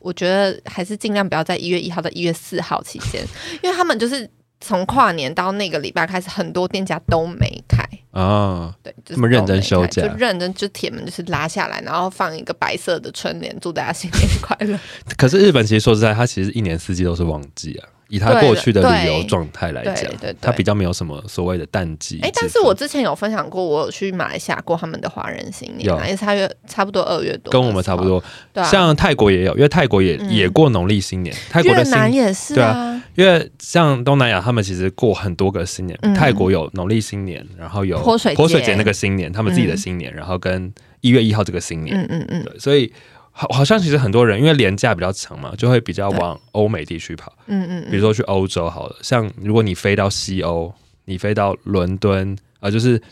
[0.00, 3.24] 我觉得还是尽量不要在一月一号到一月四号期间，
[3.62, 4.28] 因为他们就是
[4.60, 7.82] 从跨年到那个礼拜开始，很多店家都没开。
[8.10, 14.78] 啊，对，就是他们认真都没开休假就认真就铁门就是拉下来，然后放一个白色的春联，祝大家新年快乐。
[15.16, 17.88] 可是日本其实说实在，它其实一年四季都是旺季啊。
[18.12, 19.24] 以它对过去的旅游对。
[19.24, 22.20] 状态来对讲，对对它比较没有什么所谓的淡季。
[22.20, 28.22] 哎、但是我之前有分享过，我有去马来西亚过他们的华人新年、啊，也是差约差不多二月多，跟我们差不，多，
[28.52, 30.30] 对啊，像泰国也有，因为泰国也、嗯。
[30.30, 36.14] 也过农历新年，泰国越的新南也是对啊，因为像东南亚，他们其实过很多个新年，嗯。
[36.14, 38.36] 泰国有农历新年，然后有泼水节。
[38.36, 40.70] 泼水节那个新年，他们自己的嗯新年，然后跟
[41.00, 42.92] 一月一号这个新年，嗯嗯嗯，所以
[43.32, 50.72] 好好像其实很多人因为廉价比较强嘛，就会比较往欧美地区跑，嗯嗯，比如说去欧洲好了，像如果你飞到西欧，
[51.06, 53.02] 你飞到伦敦，呃，就是。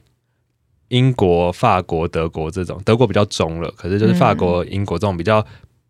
[0.90, 5.46] 英国、法国、德国这种，德国比较中了，可是就是法国、英国这种比较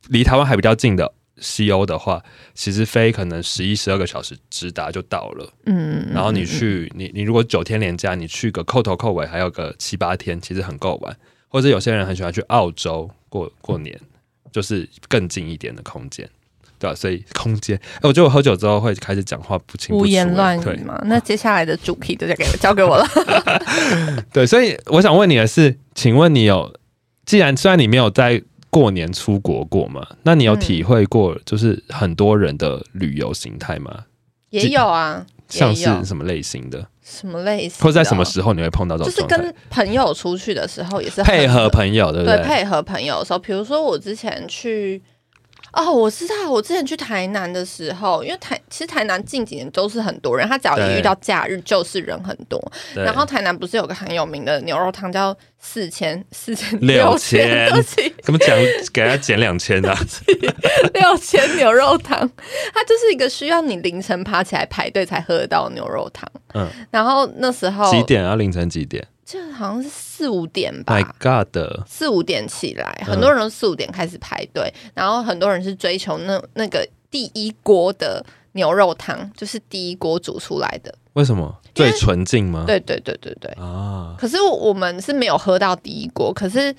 [0.08, 5.50] 离台湾还比较近的西欧的话，其实飞可能十一、十二个小时直达就到了。
[5.64, 11.16] 嗯，嗯然后你嗯去，你你如果九天连假，你去个扣头扣尾，还有个七八天，其实很够玩。
[11.48, 13.98] 或者有些人很喜欢去澳洲过过年，
[14.52, 16.28] 就是更近一点的空间，
[16.78, 21.00] 对吧、所以空间，哎，我觉得我喝酒之后会开始讲话不清不楚，胡言乱语嘛。
[21.06, 23.06] 那接下来的主题就交给我交给我了。
[24.32, 26.74] 对，所以我想问你的是，请问你有，
[27.24, 34.04] 既然虽然你没有在过年出国过嘛，那你有嗯体会过就是很多人的旅游形态吗？
[34.50, 39.26] 也有啊，像是什么类型的，什么类型或者在什么时候你会碰到这种就是？
[39.26, 42.36] 跟朋友出去的时候也是很配合朋友，对不对？
[42.36, 45.02] 对配合朋友的时候，比如说我之前去。
[45.72, 52.60] 哦，我知道，我之前去台南的时候，因为台其实台南近几年都是很多人，他只要一遇到假日就是人很多。
[52.94, 57.68] 然后台南不是有个很有名的牛肉汤叫四千四千六千，
[58.22, 58.56] 怎么讲？
[58.92, 59.96] 给他减两千啊？
[60.94, 62.18] 六千牛肉汤，
[62.74, 66.28] 它就是一个需要你凌晨爬起来排队才喝得到的牛肉汤。
[66.54, 68.34] 嗯，然后那时候几点啊？
[68.34, 71.86] 凌晨几点就好像是四五点吧？My God！
[71.86, 80.92] 四五点起来，嗯很多人都四五点开始排队，然后很多人是追求那那个第一锅的牛肉汤，就是第一锅煮出来的。
[81.12, 82.64] 为什么最纯净吗？
[82.66, 83.52] 对对对对对。
[83.52, 86.74] 啊，可是我们是没有喝到第一锅，可是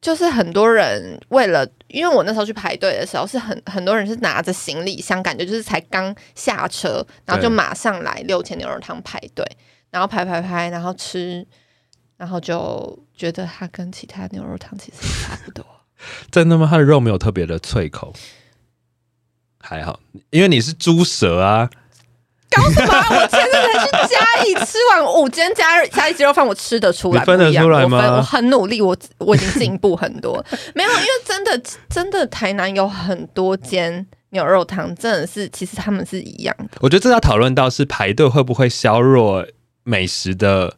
[0.00, 9.46] 就是很多人为了，因为我那时候去排队的时候，是很很多人是拿着行李箱，感觉就是才刚下车，然后就马上来六千牛肉汤排队，
[9.90, 11.46] 然后排排排，然后吃，
[12.16, 15.64] 然后就觉得它跟其他牛肉汤其实差不多。
[16.30, 16.68] 真的吗？
[16.70, 18.12] 它的肉没有特别的脆口，
[19.58, 20.00] 还好，
[20.30, 21.70] 因为你是猪舌啊。
[22.48, 23.08] 搞什么啊？
[23.10, 30.42] 我前阵才去嘉义吃完五间嘉义嘉义鸡肉饭，我吃得出来，分得出来吗我分我很努力，我我已经进步很多。
[30.74, 39.44] 没有，因为真的真的台南有很多间牛肉汤，真的是其实他们是一样的，我觉得这要讨论到是排队会不会削弱
[39.82, 40.76] 美食的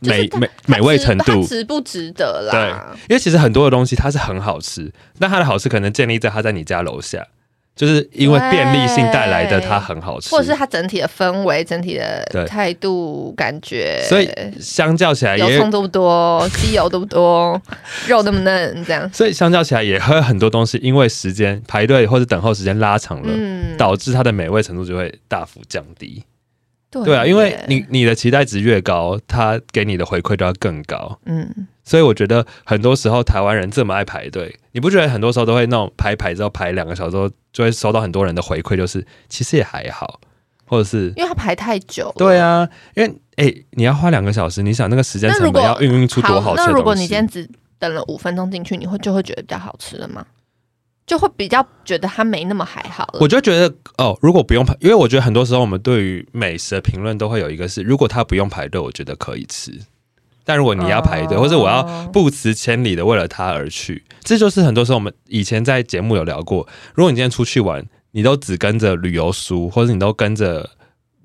[0.00, 1.46] 美美美味程度。
[1.46, 7.26] 值不值得啦对啦？，因为其实很多的东西它是很好吃，但它的好吃可能建立在它在你家楼下，
[7.74, 17.60] 就是因为便利性带来的它很好吃，或者是它整体的氛围、整体的态度、感觉，所以相较起来也油葱多不多， 鸡油多不多，
[18.08, 19.10] 肉那么嫩，这样。
[19.12, 26.24] 所以相较起来也会很多东西，因为时间排队或者等候时间拉长了，嗯，导致它的美味程度就会大幅降低。
[27.04, 31.18] 对对啊，因为你你的期待值越高，他给你的回馈就要更高。
[31.26, 31.66] 嗯。
[31.84, 40.20] 所以我觉得很多时候台湾人这么爱排队，你不觉得很多时候都会那种排排之后排两个小时后，就会收到很多人的回馈，就是其实也还好，
[40.66, 42.12] 或者是因为他排太久。
[42.18, 46.72] 对啊，因为哎、你要花两个小时，你想那个时间成本要运运出多好吃的东西？
[46.72, 50.26] 那如果你今天只等了五分钟进去，你会就会觉得比较好吃了吗？
[51.06, 53.18] 就会比较觉得它没那么还好了。
[53.20, 59.72] 我就觉得哦，如果不用排，因为我觉得很多时候我们对于美食的评论都会有一个是，如果它不用排队，我觉得可以吃。
[60.44, 66.66] 但如果你要排队，哦或者我要不辞千里的为了它而去，这就是很多时候我们以前在节目有聊过。
[66.94, 70.70] 如果你今天出去玩，你都只跟着旅游书，或者你都跟着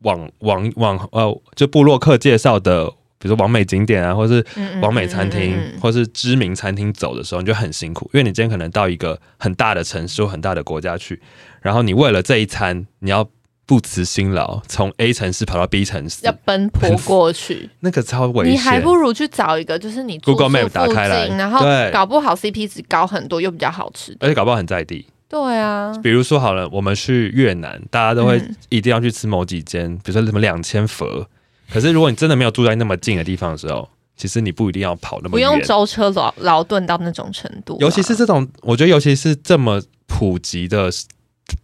[0.02, 2.92] 网网网呃，就布洛克介绍的，
[3.22, 11.22] 比如说完美景点啊，或是嗯嗯完美餐厅嗯嗯嗯或是知名餐厅走的时候，你就很辛苦，因为你今天可能到一个很大的城市或很大的国家去，
[11.62, 13.30] 然后你为了这一餐，你要
[13.68, 18.54] 不辞辛劳从 A 城市跑到 B 城市要，奔波过去，那个超危险。
[18.54, 21.60] 你还不如去找一个，就是你住 Google Map 打附开来，然后
[21.94, 24.18] 搞不好 CP 值高很多，又比较好吃。
[24.20, 25.06] 而且搞不好很在地。
[25.30, 31.28] 对啊，比如说好了，我们去越南，大家都会嗯一定要去吃某几间，比如说什么两千佛。
[31.72, 35.60] 可是如果你真的没有住在那么近的地方的时候，其实你不一定要跑那么远不远。
[35.60, 40.92] 用舟车劳劳顿到那种程度啊，尤其是这种，我觉得尤其是这么普及的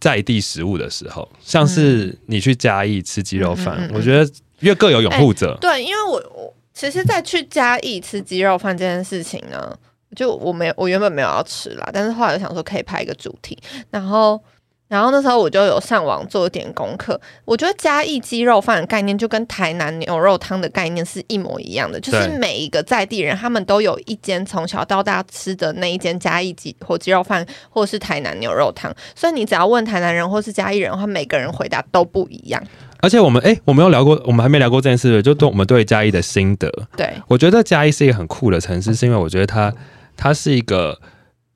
[0.00, 4.24] 在地食物的时候，像是你去嘉义吃鸡肉饭，嗯嗯嗯嗯我觉得
[4.60, 9.76] 因为各有拥护者，对，因为我我其实，在去嘉义吃鸡肉饭这件事情呢，
[10.16, 13.56] 就我没有我原本没有要吃啦，但是后来我想说可以拍一个主题，
[13.90, 14.42] 然后
[14.88, 32.62] 然后那时候我就有上网做一点功课，我觉得嘉义鸡肉饭的概念就跟台南牛肉汤的概念是一模一样的，就是每一个在地人他们都有一间从小到大吃的那一间嘉义鸡或鸡肉饭，或是台南牛肉汤，所以你只要问台南人或是嘉义人的话，每个人回答都不一样。
[33.00, 36.68] 而且我们哎、我们有聊过，我们还没聊过这件事，就对我们对嘉义的心得。
[36.96, 39.72] 对，我觉得嘉义是一个很酷的城市，是因为我觉得它
[40.16, 40.98] 它是一个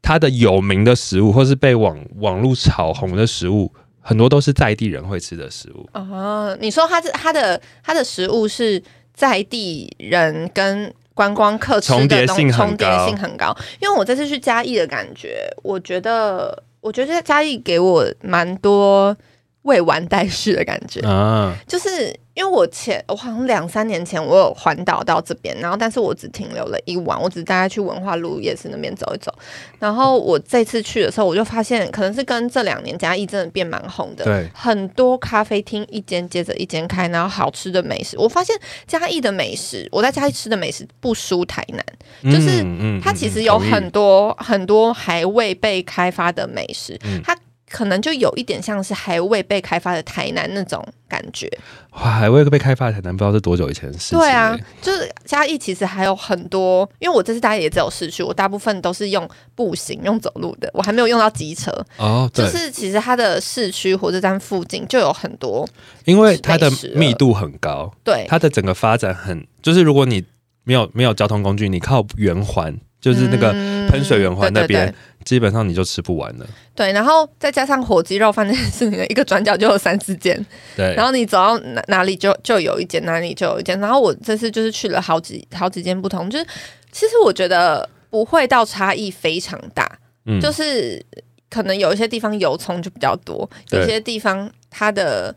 [0.02, 5.88] 它的有名的食物，或是被网网络炒红的食物，很多都是在地人会吃的食物。
[5.94, 8.82] 哦，你说它是它的它的食物是
[9.14, 19.16] 在地人跟观光客吃重叠性很重叠性很高，因为我这次去嘉义的感觉，我觉得我觉得嘉义给我蛮多
[19.62, 29.32] 未完待续的感觉，啊，就是因为我前我好像两三年前我有环岛到这边，然后但是我只停留了一晚，我只大概去文化路夜市那边走一走。
[29.78, 38.18] 然后我这次去的时候，我就发现可能是跟这两年嘉义真的变蛮红的，对，很多咖啡厅一间接着一间开，然后好吃的美食。
[38.18, 38.56] 我发现
[38.88, 47.36] 嘉义的美食，我在嘉义吃的美食不输台南，就是嗯它其实有很多很多还未被开发的美食，嗯它
[47.72, 51.50] 可能就有一点像是还未被开发的台南那种感觉。
[51.92, 61.72] 哇，还未被开发的台南，不知道是多久以前的事情、对啊欸，就是嘉义其实还有很多，因为我这次大家也只有市区，我大部分都是用步行、用走路的，我还没有用到机车。
[61.96, 65.66] 哦，就是其实它的市区火车站附近就有很多，
[66.04, 70.24] 因为它的密度很高，对，它的整个发展很，就是如果你
[70.64, 76.46] 没有没有交通工具，你靠圆环，就是那个嗯喷水圆环那边，对对对基本上你就吃不完了。
[76.74, 83.78] 对，然后再加上火鸡肉饭这件事情的一个转角就有三四间，对，然后你走到哪哪里就就有一间，哪里就有一间。
[83.80, 86.46] 然后我这次就是去了好几好几间不同，就是
[86.90, 91.04] 其实我觉得不会到差异非常大，嗯就是
[91.50, 95.34] 可能有一些地方油葱就比较多，有些地方它的。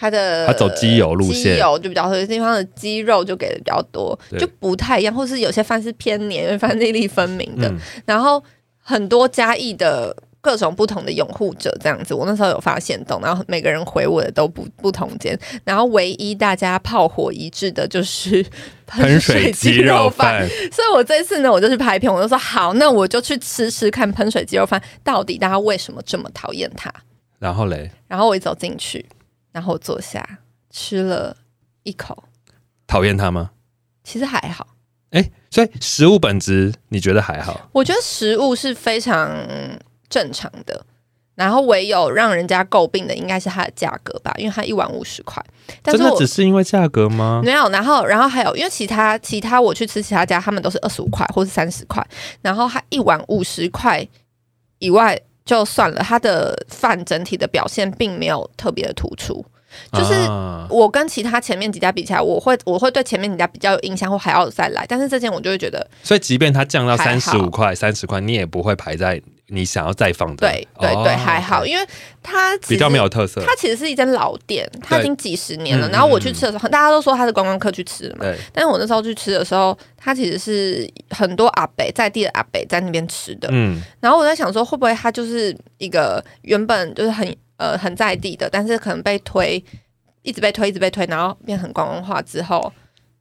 [0.00, 7.68] 它的它走鸡油路线鸡油就比较多，有些地方的鸡肉就给的比较多，就不太一样，或是有些饭是偏黏，有些饭粒粒分明的。
[7.68, 8.40] 嗯然后
[8.88, 18.42] 很多嘉义的各种不同的拥护者这样子，我那时候有发现动，然后每个人回我的都不不同间，然后唯一大家炮火一致的就是
[18.88, 26.90] 喷水鸡肉饭，所以我这次呢，我就去拍片，我就说好，那我就去吃吃看喷水鸡肉饭到底大家为什么这么讨厌它。
[27.38, 29.04] 然后嘞，然后我一走进去，
[29.52, 30.26] 然后我坐下
[30.70, 31.36] 吃了
[31.82, 32.24] 一口，
[32.86, 33.50] 讨厌它吗？
[34.02, 34.66] 其实还好。
[35.10, 37.68] 哎，所以食物本质你觉得还好？
[37.72, 39.30] 我觉得食物是非常
[40.08, 40.84] 正常的，
[41.34, 45.42] 然后唯有让人家诟病的应该是它的价格吧，因为它一碗五十块。
[45.82, 47.40] 但是我真的只是因为价格吗？
[47.44, 52.06] 没有，然后然后还有，因为其他其他我去吃其他家，他们都是二十五块或是三十块，
[52.42, 54.06] 然后它一碗五十块
[54.78, 59.44] 以外就算了，它的饭整体的表现并没有特别的突出，
[59.92, 60.14] 就是。
[60.14, 64.84] 啊我跟其他前面几家比起来，我会我会对前面几家比较有印象，或还要再来。
[64.86, 70.46] 但是这件我就会觉得，所以即便它降到还三十五块、三十块，你也不会排在你想要再放的。
[70.46, 71.82] 对对对，哦还好，因为
[72.22, 73.42] 它比较没有特色。
[73.46, 75.88] 它其实是一间老店，它已经几十年了。
[75.88, 78.26] 嗯然后我去吃的时候，大家都说它是观光客去吃的嘛。
[78.52, 83.48] 但是我那时候去吃的时候，它其实是很多阿北在地的阿北在那边吃的。
[83.50, 87.26] 嗯，然后我在想说，会不会它就是一个原本就是很
[87.58, 89.62] 呃很在地的，但是可能被推，
[90.22, 92.72] 一直被推，一直被推，然后变很观光化之后，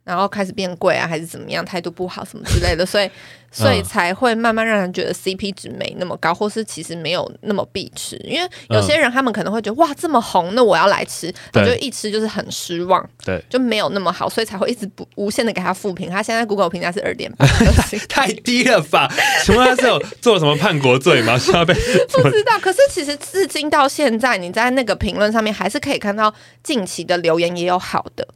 [0.07, 3.11] 然后开始变贵啊，还是怎么样，态度不好什么之类的，所以
[3.51, 8.15] 所以才会慢慢让人觉得 CP 值没那么高，或是其实没有那么必吃。
[8.23, 16.09] 因为有些人他们可能会觉得、哇这么红，那我要来吃，我对就一吃就是很失望，对，就没有那么好，所以才会一直不无限的给他负评。
[16.09, 17.45] 他现在 Google 评价是二点八。
[18.07, 19.11] 太低了吧？
[19.43, 21.37] 请问他是有做了什么叛国罪吗？
[21.39, 26.33] 需要被不知道，可是其实至今到现在，你在那个评论上面还是可以看到
[26.63, 28.27] 近期的留言也有好的，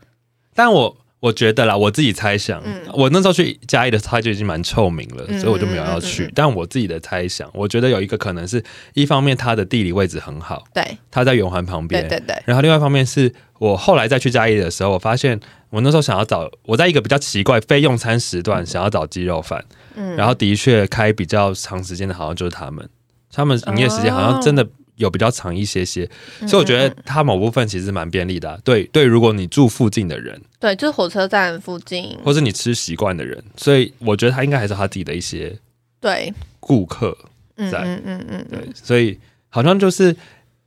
[0.55, 2.81] 但我我觉得啦，我自己猜想，嗯。
[2.93, 6.25] 我那时候去嘉义的时候，它就已经蛮臭名了，嗯所以我就没有要去。
[6.25, 8.61] 嗯嗯嗯但我自己的猜想，我觉得有一个可能是
[8.95, 10.97] 一方面它的地理位置很好，对。
[11.09, 19.63] 它在圆环旁边，对对对，然后另外一方面是我后来再去嘉义的时候，我发现我那时候想要找我在一个比较奇怪非用餐时段想要找鸡肉饭，
[19.95, 20.15] 嗯。
[20.15, 22.89] 然后的确开比较长时间的，好像就是他们，
[23.31, 26.09] 他们营业时间好像真的有比较长一些些，
[26.41, 35.57] 嗯所以我觉得它某部分其实蛮便利的啊、对对，如果你住附近的人，对，就是火车站附近，或是你吃习惯的人，所以我觉得他应该还是他自己的一些
[35.99, 37.17] 对，顾客，
[37.57, 37.79] 在。
[37.79, 39.19] 嗯嗯嗯嗯对嗯，，所以
[39.49, 40.15] 好像就是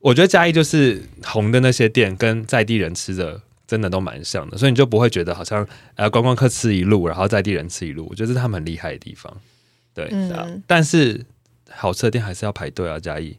[0.01, 3.41] 我觉得嘉义就是红的那些店跟在地人吃的。
[3.66, 9.35] 真的都蛮像的，所以你就不会觉得好像呃观光客吃一路，然后在地人吃一路，我觉得这是他们很厉害的地方。
[9.95, 10.29] 对，嗯。
[10.29, 11.25] 对啊但是
[11.70, 13.01] 好吃的店还是要排队啊。
[13.01, 13.35] 嘉义，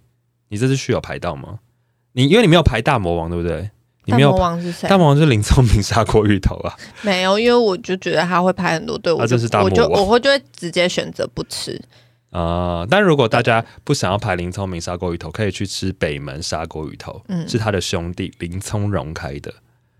[0.50, 1.60] 你这次去有排到吗？
[2.14, 3.70] 你因为你没有排大魔王，对不对？
[4.06, 4.98] 你大没有魔王是谁大？
[4.98, 11.82] 魔王就是林聪明砂锅芋头啊，没有，因为我就觉得他会排很多队，我就啊这是大我就魔王我会就会直接选择不吃。
[12.32, 19.54] 啊、但如果大家不想要排林聪明砂锅鱼头，可以去吃北门砂锅鱼头，嗯是他的兄弟林聪荣开的。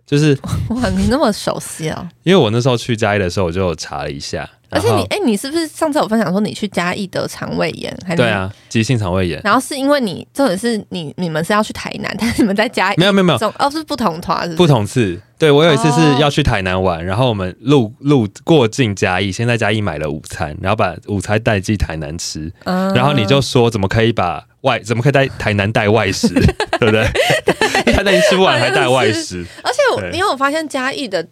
[0.06, 0.38] 就是
[0.70, 2.08] 哇，你那么熟悉啊！
[2.24, 7.96] 因为我那时候去嘉义的时候，我就有查了一下，而且你，哎、你是不是上次有分享说你去嘉义得肠胃炎？
[8.06, 8.30] 还是对。
[8.30, 14.66] 啊，急性肠胃炎，然后是因为你，重点是你你们是要去台南， 但是你们在嘉义没有没有没有总哦是不同团，不？
[14.68, 15.20] 同次。
[15.38, 26.30] 对我有一次是哦要去台南玩，然后我们路路过境嘉义，先在嘉义买了午餐，然后把午餐带进台南吃，嗯然后你就说怎么可以把外怎么可以在台南带外食，
[26.80, 27.04] 对不对？
[27.94, 31.28] 台南吃不完还带外食，而且我对因为我发现嘉义的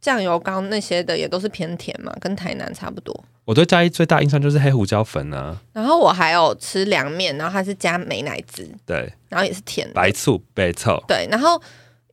[0.00, 3.24] 酱油膏那些的也都是偏甜嘛，跟台南差不多。
[3.44, 9.94] 我对嘉义最大印象就是黑胡椒粉啊，然后我还有吃凉面，然后它是加美乃滋，对，然后也是甜的。
[9.94, 11.60] 白醋、白醋，对，然后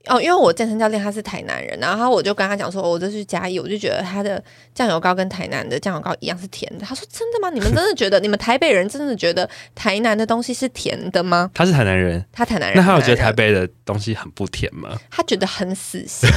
[0.08, 4.41] 哦，因为我健身教练他是台南人，然后我就跟他讲说，哦我这去嘉义，我就觉得他的
[4.74, 6.86] 酱油膏跟台南的酱油膏一样是甜的。
[6.86, 7.49] 他说真的吗？
[7.49, 11.49] 你们真的觉得 你们台北人真的觉得台南的东西是甜的吗？
[11.53, 14.89] 他是台南人，他台南人，那他有觉得台北的东西很不甜吗？
[15.10, 16.30] 他觉得很死心，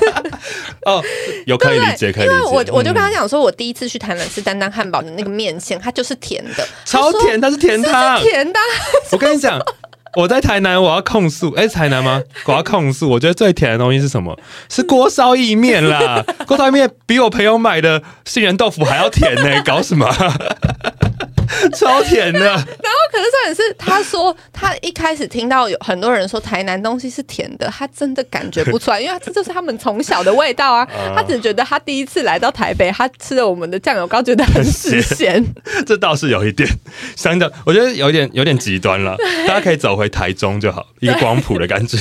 [0.84, 1.02] 哦，
[1.46, 2.36] 有可以理解，可以理解。
[2.36, 8.20] 因为我我就跟他嗯讲说，我第一次去台南吃丹丹汉堡的那个面线，它就是甜的，超甜，它是甜汤。
[8.20, 8.62] 甜的啊。
[9.12, 9.58] 我跟你讲，
[10.16, 12.22] 我在台南，我要控诉，哎、台南吗？
[12.46, 14.38] 我要控诉，我觉得最甜的东西是什么？
[14.68, 16.22] 是锅烧意面啦！
[16.46, 20.06] 锅烧意面比我朋友买的杏仁豆腐还要甜呢、搞什么？
[21.76, 22.64] 超甜的，然后
[23.10, 30.88] 可是重点是，他说他一开始听到有很多人说台南东西是甜的，他真的感觉不出来，因为这就是他们从小的味道 啊。
[31.14, 35.44] 他只觉得他第一次来到台北，他吃了我们的酱油膏，觉得很死咸。
[35.86, 36.68] 这倒是有一点，
[37.16, 39.16] 相当，我觉得有点有点极端了。
[39.46, 41.98] 大家可以走回台中就好，一个光谱的感觉。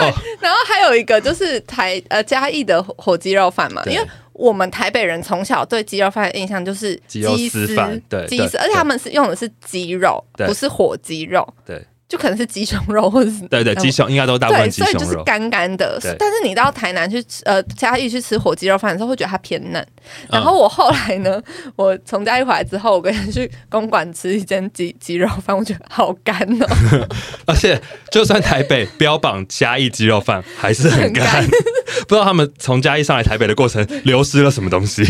[0.00, 4.06] 哦，然后还有一个就是台呃嘉义的火火鸡肉饭嘛，因为。
[4.38, 15.24] 我们台北人从小对鸡肉饭的印象就是鸡肉丝饭对鸡丝，而且他们是用的是鸡肉，不是火鸡肉，对就可能是鸡胸肉或者是对对，嗯鸡胸应该都大部分对，鸡所以就是胸肉。
[15.24, 16.14] 干干的对。
[16.18, 19.82] 但是你到台南去吃，呃，嘉义去吃火鸡肉饭的时候，会觉得它偏嫩。
[19.82, 19.88] 嗯
[20.30, 21.42] 然后我后来呢，
[21.74, 27.06] 我从嘉义回来之后，我跟人去公馆吃一间鸡 鸡肉饭，我觉得好干哦，
[27.46, 27.80] 而且
[28.12, 31.60] 就算台北标榜嘉义鸡肉饭，还是很干，很干
[32.06, 35.02] 不知道他们从嘉义上来台北的过程流失了什么东西。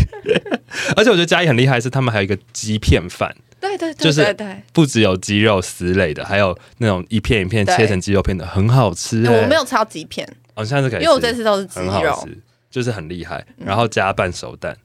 [0.96, 4.62] 而且我觉得嘉义很厉害，是他们还有一个鸡片饭，对对对就是对对。
[4.72, 9.42] 不只有鸡肉丝类的，还有那种一片一片切成鸡肉片的，很好吃、欸。
[9.42, 12.18] 我没有吃到鸡片，哦，下次可以吃，因为我这次都是鸡肉。
[12.24, 12.38] 吃，
[12.70, 13.44] 就是很厉害。
[13.56, 14.76] 然后加半熟蛋，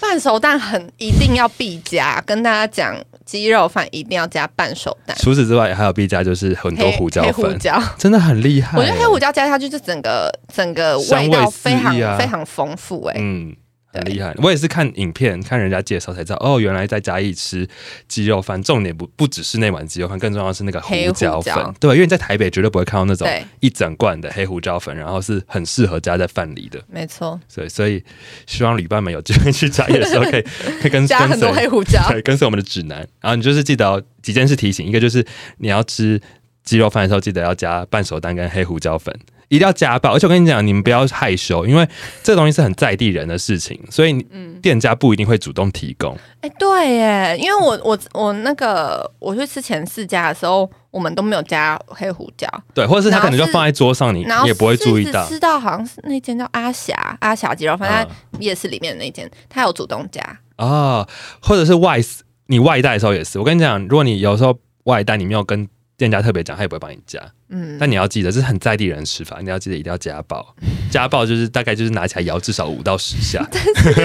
[0.00, 7.82] 半熟蛋很一定要必加，跟大家讲，鸡肉饭一定要加半熟蛋，除此之外还有必加就是很多胡椒黑胡粉，椒。
[7.98, 8.80] 真的很厉害欸。
[8.80, 13.56] 我觉得黑胡椒加下去，就整个整个味道非常啊非常丰富哎、嗯，
[13.96, 14.34] 很厉害。
[14.38, 17.66] 我也是看影片、看人家介绍才知道，哦，原来在嘉义吃
[18.08, 21.74] 鸡肉饭，重点不不只是那碗鸡肉饭，更重要的是那个黑胡椒粉。
[21.80, 23.28] 对，因为你在台北绝对不会看到那种
[23.60, 26.80] 一整罐的黑胡椒粉，然后是很适合加在饭里的。
[26.88, 28.02] 没错，所以，所以
[28.46, 30.42] 希望旅伴们有机会去嘉义的时候，可以
[30.80, 32.02] 可以跟加很多黑胡椒。
[32.08, 32.98] 对，跟随我们的指南。
[33.20, 35.24] 然后你就是记得哦几件事提醒，一个就是
[35.58, 36.20] 你要吃
[36.64, 39.14] 鸡肉饭的时候，记得要加半熟蛋跟黑胡椒粉，
[39.48, 40.14] 一定要加爆。
[40.14, 41.88] 而且我跟你讲，你们不要害羞，因为
[42.22, 46.16] 这东西是很在地人的事情，所以嗯，店家不一定会主动提供。
[46.40, 55.34] 哎、对耶，因为我我我那个我去吃前四家的时候，我们都没有加黑胡椒，对，或者是他可能就放在桌上，你你也不会注意到是。
[55.34, 60.20] 吃到好像是那间叫阿霞阿霞鸡肉饭，嗯在夜市里面的那间，他有主动加。
[60.56, 61.06] 啊，
[61.40, 61.98] 或者是外
[62.46, 63.38] 你外带的时候也是。
[63.38, 67.20] 我跟你讲，如果你有时候外带你没有跟店家特别讲，他也不会帮你加。
[67.48, 70.54] 嗯，但你要记得，这是很在地人吃法，你要记得一定要加暴。
[70.90, 73.42] 加暴就是大概就是拿起来摇至少五到十下，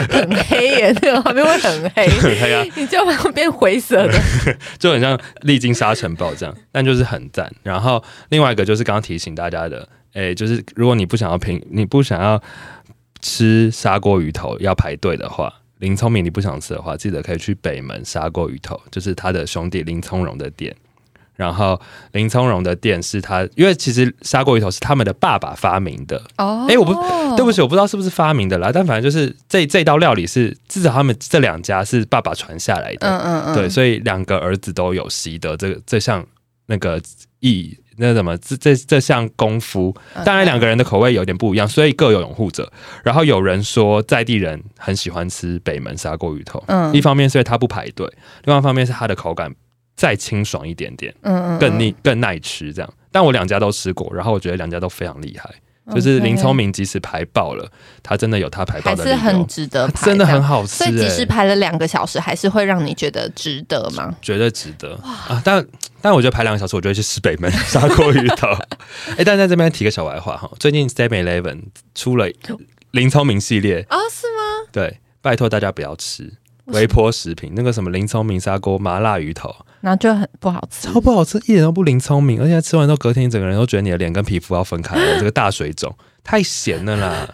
[0.09, 4.19] 很黑耶，那个画面会很黑，很黑啊， 你就会变灰色的。
[4.79, 7.51] 就很像历经沙尘暴这样，但就是很赞。
[7.63, 12.41] 然后另外一个就是刚刚提醒大家的，诶，就是如果你不想要平，你不想要
[13.21, 20.75] 吃砂锅鱼头要排队的话，林聪明你不想吃的话，记得可以去北门砂锅鱼头，就是他的兄弟林聪荣的店。
[21.41, 21.81] 然后
[22.11, 26.21] 林聪荣的店是他，因为其实砂锅鱼头是他们的爸爸发明的。
[26.37, 26.93] 哦，哎我不
[27.35, 33.07] 对不起，我不知道是不是发明的啦，但反正就是这这道料理是至少他们这两家是爸爸传下来的。
[33.09, 36.23] 嗯嗯嗯，对，所以两个儿子都有习得这个这项
[36.67, 37.01] 那个
[37.39, 39.95] 艺那什么这这这项功夫。
[40.15, 42.71] 嗯当然两个人的口味有点不一样，所以各有拥护者。
[43.03, 48.07] 然后有人说在地人很喜欢吃北门砂锅鱼头，嗯一方面是因为它不排队，
[48.43, 49.51] 另外一方面是它的口感
[49.95, 52.93] 再清爽一点点，嗯嗯更腻更耐吃这样。
[53.11, 55.49] 但我两家都吃过，然后我觉得两家都非常厉害。
[55.93, 57.69] 就是林聪明即使排爆了，
[58.01, 60.41] 他真的有他排爆的理由，是很值得排，真的很。
[60.41, 64.15] 好吃、欸，所以即使排了两个小时，还是会让你觉得值得吗？
[64.21, 64.93] 绝对值得
[65.27, 65.41] 啊！
[65.43, 65.65] 但
[65.99, 68.47] 但我觉得排两个小时，我就会去吃北门砂锅鱼头。
[69.17, 71.63] 哎、但在这边提个小白话哈，最近 Seven Eleven
[71.95, 72.29] 出了
[72.91, 74.69] 林聪明系列，哦，是吗？
[74.71, 76.31] 对，拜托大家不要吃
[76.75, 80.87] 微波食品，那个什么林聪明砂锅麻辣鱼头，然后就很不好吃。
[80.87, 87.29] 超不好吃，一点都不林聪明，而且吃完之后隔天，你整个人都觉得你的脸跟皮肤要分开了， 这个大水肿太咸了啦！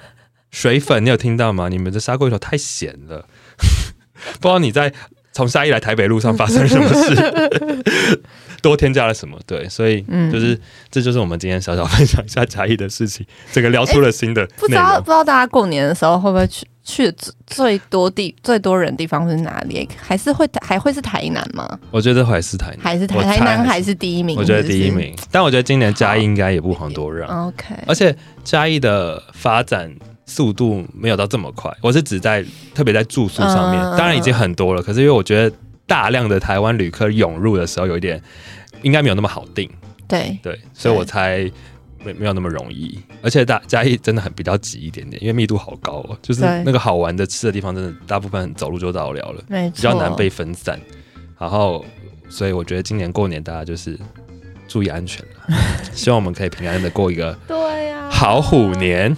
[0.50, 1.68] 水粉，你有听到吗？
[1.70, 3.26] 你们的砂锅鱼头太咸了，
[4.40, 4.92] 不知道你在
[5.34, 7.84] 从嘉义来台北路上发生什么事，
[8.62, 9.38] 多添加了什么？
[9.46, 10.60] 对，所以嗯就是、
[10.90, 14.74] 这就是我们今天小小分享一下嘉义的事情，整个聊出了新的不知。
[14.74, 19.88] 道不知道大家过年的时候会不会去去的最最多地最多人地方是哪里？
[19.98, 21.78] 还是会还会是台南吗？
[21.92, 24.38] 我觉得还是台南，还是台台南还还是第一名？
[24.38, 24.90] 我觉得第一。
[24.90, 27.28] 名，但我觉得今年嘉义应该也不遑多让。
[27.48, 28.16] OK，而且
[28.46, 29.94] 嘉义的发展
[30.26, 34.82] 速度没有到这么快，我是指在特别在住宿上面，嗯当然已经很多了。
[34.82, 35.54] 可是因为我觉得
[35.86, 38.22] 大量的台湾旅客涌入的时候，有一点
[38.82, 39.70] 应该没有那么好定，
[40.08, 41.52] 对，对，所以我猜
[42.08, 42.97] 没没有那么容易。
[43.22, 50.80] 而且大嘉义真的很比较挤一点点，因为密度好高哦，就是对那个好玩的吃的地方，真的大部分走路就到了了，没错，比较难被分散。
[51.38, 51.86] 然后，
[52.30, 53.97] 所以我觉得今年过年大家就是
[54.68, 55.58] 注意安全了
[55.93, 59.16] 希望我们可以平安的过一个对呀、好虎年。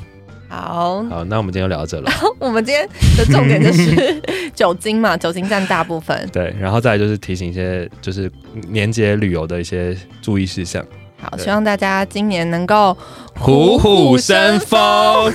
[0.52, 2.12] 好，好，那我们今天就聊到这了。
[2.40, 4.20] 我们今天的重点就是
[4.56, 6.28] 酒精嘛，酒精占大部分。
[6.34, 8.32] 对，然后再来就是提醒一些就是
[8.68, 10.84] 年节旅游的一些注意事项。
[11.22, 12.98] 好，希望大家今年能够
[13.36, 15.34] 虎虎生风，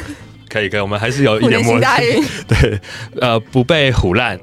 [0.48, 1.86] 可以可以，我们还是有一点默契。
[2.48, 2.80] 对，
[3.20, 4.38] 呃，不被虎烂，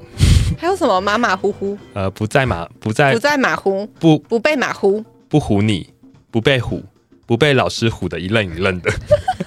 [0.59, 5.89] 还有什么马马虎虎，呃，不在马，不在不在马虎，不不被马虎，不唬你，
[6.29, 6.83] 不被唬，
[7.25, 8.91] 不被老师唬的一愣一愣的，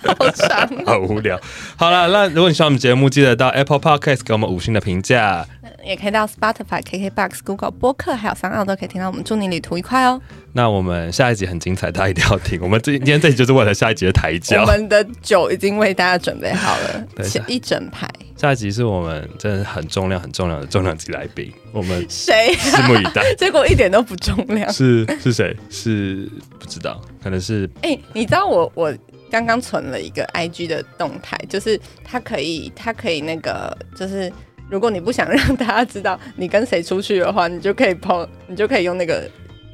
[0.18, 0.68] 好长。
[0.84, 1.38] 好无聊。
[1.76, 5.46] 好了，那如果你喜欢我们节目，记得到 Apple Podcast 给我们五星的评价。
[5.84, 9.22] 也可以到 Spotify、KKBox、Google 播客，还有三奥都可以听到我们。
[9.24, 10.20] 祝你旅途愉快哦！
[10.52, 12.58] 那我们下一集很精彩，大家一定要听。
[12.62, 14.64] 我们今今天这集就是为了下一集的抬我轿。
[14.64, 16.76] 们的酒已经为大家准备好
[17.14, 18.08] 对了， 一整排。
[18.36, 22.54] 下一集是我们真的是很重量、很重量的重量级来宾，我们谁？
[22.56, 23.22] 拭目以待。
[23.38, 24.70] 结果一点都不重量。
[24.72, 25.56] 是是谁？
[25.70, 26.28] 是
[26.58, 28.94] 不知道，可能是哎、你知道我我
[29.30, 34.32] 刚刚存了一个 IG 的动态，就是它可以它可以那个就是。
[34.74, 39.22] 如果你不想让大家知道你跟谁出去的话，你就可以 po，你就可以用那个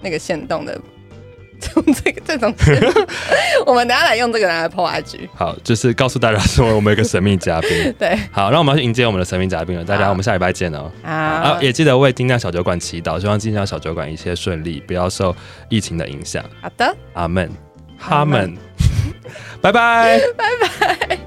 [0.02, 0.78] 那个线动的，
[1.58, 2.54] 从这个这种，
[3.64, 5.26] 我们等下来用这个来 po IG。
[5.34, 7.70] 好，就是告诉大家说我们有一个神秘嘉宾。
[7.98, 9.82] 对，好，那我们要去迎接我们的神秘嘉宾了。
[9.82, 10.92] 大家，我们下礼拜见哦。
[11.02, 15.34] 好，啊，也记得为金匠小酒馆祈祷，希望金匠小酒馆一切顺利，不要受
[15.70, 16.44] 疫情的影响。
[16.60, 16.94] 好的。
[17.14, 17.50] 阿门，
[17.96, 18.54] 哈门，
[19.62, 20.20] 拜拜。
[20.36, 21.19] 拜拜。